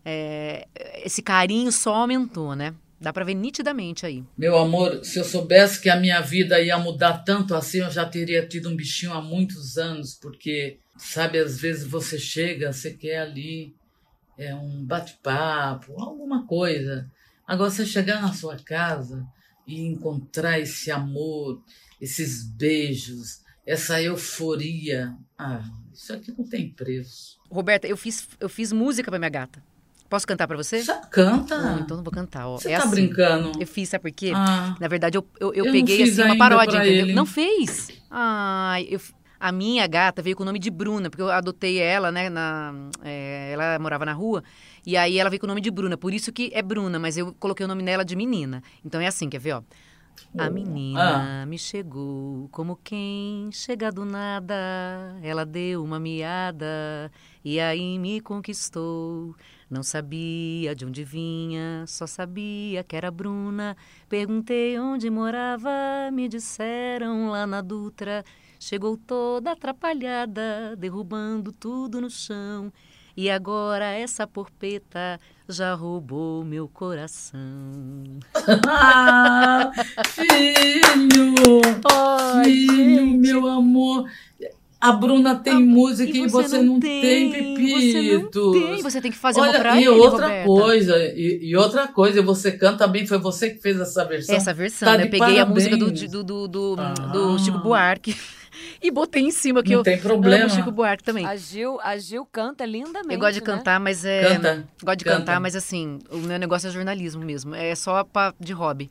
É, 0.04 0.66
esse 1.04 1.20
carinho 1.22 1.70
só 1.70 1.94
aumentou, 1.94 2.56
né? 2.56 2.74
Dá 3.02 3.12
pra 3.12 3.24
ver 3.24 3.34
nitidamente 3.34 4.06
aí. 4.06 4.22
Meu 4.38 4.56
amor, 4.56 5.04
se 5.04 5.18
eu 5.18 5.24
soubesse 5.24 5.80
que 5.80 5.90
a 5.90 5.96
minha 5.96 6.20
vida 6.20 6.60
ia 6.60 6.78
mudar 6.78 7.18
tanto 7.24 7.52
assim, 7.52 7.78
eu 7.78 7.90
já 7.90 8.06
teria 8.06 8.46
tido 8.46 8.70
um 8.70 8.76
bichinho 8.76 9.12
há 9.12 9.20
muitos 9.20 9.76
anos, 9.76 10.14
porque, 10.14 10.78
sabe, 10.96 11.38
às 11.40 11.60
vezes 11.60 11.84
você 11.84 12.16
chega, 12.16 12.72
você 12.72 12.92
quer 12.92 13.18
ali 13.18 13.74
é, 14.38 14.54
um 14.54 14.84
bate-papo, 14.84 16.00
alguma 16.00 16.46
coisa. 16.46 17.10
Agora, 17.44 17.70
você 17.70 17.84
chegar 17.84 18.22
na 18.22 18.32
sua 18.32 18.56
casa 18.56 19.26
e 19.66 19.80
encontrar 19.80 20.60
esse 20.60 20.88
amor, 20.92 21.60
esses 22.00 22.44
beijos, 22.44 23.40
essa 23.66 24.00
euforia, 24.00 25.12
ah, 25.36 25.64
isso 25.92 26.12
aqui 26.12 26.32
não 26.38 26.48
tem 26.48 26.70
preço. 26.70 27.36
Roberta, 27.50 27.88
eu 27.88 27.96
fiz, 27.96 28.28
eu 28.38 28.48
fiz 28.48 28.72
música 28.72 29.10
pra 29.10 29.18
minha 29.18 29.28
gata. 29.28 29.60
Posso 30.12 30.26
cantar 30.26 30.46
pra 30.46 30.58
você? 30.58 30.82
Você 30.84 30.92
canta? 31.10 31.58
Não, 31.58 31.78
então 31.80 31.96
não 31.96 32.04
vou 32.04 32.12
cantar. 32.12 32.46
Ó. 32.46 32.58
você 32.58 32.70
é 32.70 32.76
tá 32.76 32.84
assim. 32.84 32.90
brincando? 32.90 33.52
Eu 33.58 33.66
fiz, 33.66 33.88
sabe 33.88 34.02
por 34.02 34.12
quê? 34.12 34.32
Ah, 34.34 34.76
Na 34.78 34.86
verdade, 34.86 35.16
eu, 35.16 35.26
eu, 35.40 35.54
eu 35.54 35.64
Eu 35.64 35.72
peguei 35.72 36.02
assim 36.02 36.22
uma 36.22 36.36
paródia, 36.36 36.76
entendeu? 36.80 37.04
ele. 37.06 37.14
Não 37.14 37.24
fez? 37.24 37.88
Ai, 38.10 38.86
eu, 38.90 39.00
a 39.40 39.50
minha 39.50 39.86
gata 39.86 40.20
veio 40.20 40.36
com 40.36 40.42
o 40.42 40.46
nome 40.46 40.58
de 40.58 40.70
Bruna, 40.70 41.08
porque 41.08 41.22
eu 41.22 41.30
adotei 41.30 41.78
ela, 41.78 42.12
né? 42.12 42.28
Na, 42.28 42.74
é, 43.02 43.52
ela 43.54 43.78
morava 43.78 44.04
na 44.04 44.12
rua. 44.12 44.44
E 44.84 44.98
aí 44.98 45.18
ela 45.18 45.30
veio 45.30 45.40
com 45.40 45.46
o 45.46 45.48
nome 45.48 45.62
de 45.62 45.70
Bruna. 45.70 45.96
Por 45.96 46.12
isso 46.12 46.30
que 46.30 46.50
é 46.52 46.60
Bruna, 46.60 46.98
mas 46.98 47.16
eu 47.16 47.34
coloquei 47.40 47.64
o 47.64 47.68
nome 47.68 47.82
nela 47.82 48.04
de 48.04 48.14
menina. 48.14 48.62
Então 48.84 49.00
é 49.00 49.06
assim, 49.06 49.30
quer 49.30 49.38
ver, 49.40 49.52
ó? 49.54 49.62
A 50.38 50.46
Oh. 50.46 50.50
menina 50.52 51.44
me 51.48 51.58
chegou 51.58 52.46
como 52.52 52.78
quem 52.84 53.48
chega 53.50 53.90
do 53.90 54.04
nada. 54.04 54.54
Ela 55.22 55.44
deu 55.46 55.82
uma 55.82 55.98
miada 55.98 57.10
e 57.42 57.58
aí 57.58 57.98
me 57.98 58.20
conquistou. 58.20 59.34
Não 59.72 59.82
sabia 59.82 60.74
de 60.74 60.84
onde 60.84 61.02
vinha, 61.02 61.86
só 61.88 62.06
sabia 62.06 62.84
que 62.84 62.94
era 62.94 63.10
Bruna. 63.10 63.74
Perguntei 64.06 64.78
onde 64.78 65.08
morava, 65.08 65.70
me 66.12 66.28
disseram 66.28 67.30
lá 67.30 67.46
na 67.46 67.62
Dutra. 67.62 68.22
Chegou 68.60 68.98
toda 68.98 69.52
atrapalhada, 69.52 70.76
derrubando 70.76 71.50
tudo 71.52 72.02
no 72.02 72.10
chão. 72.10 72.70
E 73.16 73.30
agora 73.30 73.86
essa 73.86 74.26
porpeta 74.26 75.18
já 75.48 75.72
roubou 75.72 76.44
meu 76.44 76.68
coração. 76.68 77.40
Ah, 78.68 79.70
filho! 80.08 81.34
Ai, 81.90 82.44
filho, 82.44 83.06
meu 83.06 83.46
amor! 83.46 84.06
A 84.82 84.90
Bruna 84.90 85.36
tem 85.36 85.52
Ah, 85.52 85.60
música 85.60 86.10
e 86.10 86.26
você, 86.26 86.58
não 86.60 86.80
tem, 86.80 87.30
Você 87.30 87.38
não 87.40 87.54
pipitos. 87.54 88.52
tem, 88.52 88.82
você 88.82 89.00
tem 89.00 89.12
que 89.12 89.16
fazer 89.16 89.38
uma 89.38 89.48
Olha, 89.50 89.60
pra 89.60 89.76
e 89.76 89.84
ele, 89.84 89.88
outra 89.90 90.26
Roberta. 90.26 90.44
coisa, 90.46 90.96
e, 91.14 91.38
e 91.42 91.56
outra 91.56 91.86
coisa, 91.86 92.20
você 92.20 92.50
canta 92.50 92.88
bem, 92.88 93.06
foi 93.06 93.18
você 93.18 93.50
que 93.50 93.62
fez 93.62 93.78
essa 93.78 94.04
versão. 94.04 94.34
Essa 94.34 94.52
versão, 94.52 94.88
Tá 94.90 94.98
né? 94.98 95.04
Eu 95.04 95.10
peguei 95.10 95.38
a 95.38 95.46
parabéns. 95.46 95.68
música 95.68 95.76
do, 95.76 95.90
do, 95.92 96.24
do, 96.24 96.48
do, 96.48 96.80
Ah. 96.80 96.92
do 97.12 97.38
Chico 97.38 97.58
Buarque 97.58 98.16
e 98.82 98.90
botei 98.90 99.22
em 99.22 99.30
cima, 99.30 99.62
que 99.62 99.70
não 99.70 99.78
eu 99.78 99.82
tem 99.84 99.98
problema. 99.98 100.46
amo 100.46 100.50
Chico 100.54 100.72
Buarque 100.72 101.04
também. 101.04 101.24
A 101.26 101.36
Gil, 101.36 101.78
a 101.80 101.96
Gil 101.96 102.26
canta 102.26 102.66
lindamente. 102.66 103.14
Eu 103.14 103.20
gosto 103.20 103.34
de 103.34 103.40
né? 103.40 103.46
cantar, 103.46 103.78
mas 103.78 104.04
é. 104.04 104.34
Canta. 104.34 104.64
Gosto 104.82 104.98
de 104.98 105.04
canta. 105.04 105.18
cantar, 105.18 105.40
mas 105.40 105.54
assim, 105.54 106.00
o 106.10 106.16
meu 106.18 106.40
negócio 106.40 106.66
é 106.68 106.70
jornalismo 106.72 107.24
mesmo. 107.24 107.54
É 107.54 107.72
só 107.76 108.02
pra, 108.02 108.34
de 108.40 108.52
hobby. 108.52 108.90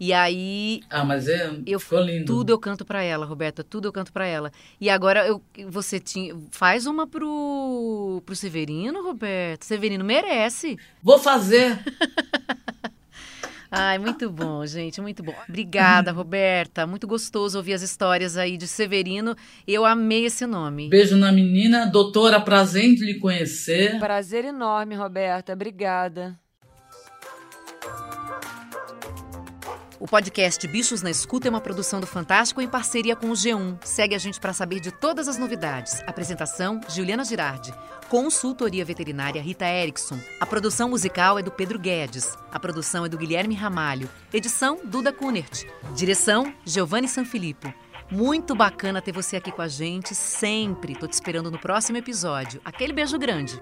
E 0.00 0.12
aí, 0.12 0.80
Ah, 0.88 1.04
mas 1.04 1.26
é, 1.28 1.50
Eu- 1.66 1.80
ficou 1.80 2.00
lindo. 2.00 2.24
tudo 2.26 2.50
eu 2.50 2.58
canto 2.58 2.84
pra 2.84 3.02
ela, 3.02 3.26
Roberta. 3.26 3.64
Tudo 3.64 3.88
eu 3.88 3.92
canto 3.92 4.12
pra 4.12 4.26
ela. 4.26 4.52
E 4.80 4.88
agora 4.88 5.26
eu, 5.26 5.42
você 5.68 5.98
tinha. 5.98 6.36
Faz 6.52 6.86
uma 6.86 7.06
pro, 7.06 8.22
pro 8.24 8.36
Severino, 8.36 9.02
Roberta. 9.02 9.66
Severino 9.66 10.04
merece. 10.04 10.78
Vou 11.02 11.18
fazer. 11.18 11.78
Ai, 13.70 13.98
muito 13.98 14.30
bom, 14.30 14.64
gente, 14.64 14.98
muito 14.98 15.22
bom. 15.22 15.34
Obrigada, 15.46 16.10
Roberta. 16.10 16.86
Muito 16.86 17.06
gostoso 17.06 17.58
ouvir 17.58 17.74
as 17.74 17.82
histórias 17.82 18.34
aí 18.38 18.56
de 18.56 18.66
Severino. 18.66 19.36
Eu 19.66 19.84
amei 19.84 20.24
esse 20.24 20.46
nome. 20.46 20.88
Beijo 20.88 21.16
na 21.18 21.30
menina. 21.30 21.84
Doutora, 21.84 22.40
prazer 22.40 22.84
em 22.84 22.94
lhe 22.94 23.18
conhecer. 23.18 23.98
Prazer 23.98 24.46
enorme, 24.46 24.94
Roberta. 24.94 25.52
Obrigada. 25.52 26.34
O 30.00 30.06
podcast 30.06 30.64
Bichos 30.68 31.02
na 31.02 31.10
Escuta 31.10 31.48
é 31.48 31.50
uma 31.50 31.60
produção 31.60 31.98
do 31.98 32.06
Fantástico 32.06 32.62
em 32.62 32.68
parceria 32.68 33.16
com 33.16 33.30
o 33.30 33.32
G1. 33.32 33.84
Segue 33.84 34.14
a 34.14 34.18
gente 34.18 34.38
para 34.38 34.52
saber 34.52 34.78
de 34.78 34.92
todas 34.92 35.26
as 35.26 35.36
novidades. 35.36 36.00
Apresentação: 36.06 36.80
Juliana 36.88 37.24
Girardi. 37.24 37.74
Consultoria 38.08 38.84
veterinária 38.84 39.42
Rita 39.42 39.66
Erickson. 39.66 40.16
A 40.38 40.46
produção 40.46 40.88
musical 40.88 41.36
é 41.36 41.42
do 41.42 41.50
Pedro 41.50 41.80
Guedes. 41.80 42.38
A 42.52 42.60
produção 42.60 43.04
é 43.04 43.08
do 43.08 43.18
Guilherme 43.18 43.56
Ramalho. 43.56 44.08
Edição: 44.32 44.78
Duda 44.84 45.12
Kunert. 45.12 45.64
Direção: 45.96 46.54
Giovanni 46.64 47.08
Sanfilippo. 47.08 47.74
Muito 48.08 48.54
bacana 48.54 49.02
ter 49.02 49.10
você 49.10 49.36
aqui 49.36 49.50
com 49.50 49.62
a 49.62 49.68
gente 49.68 50.14
sempre. 50.14 50.94
Tô 50.94 51.08
te 51.08 51.14
esperando 51.14 51.50
no 51.50 51.58
próximo 51.58 51.98
episódio. 51.98 52.60
Aquele 52.64 52.92
beijo 52.92 53.18
grande. 53.18 53.58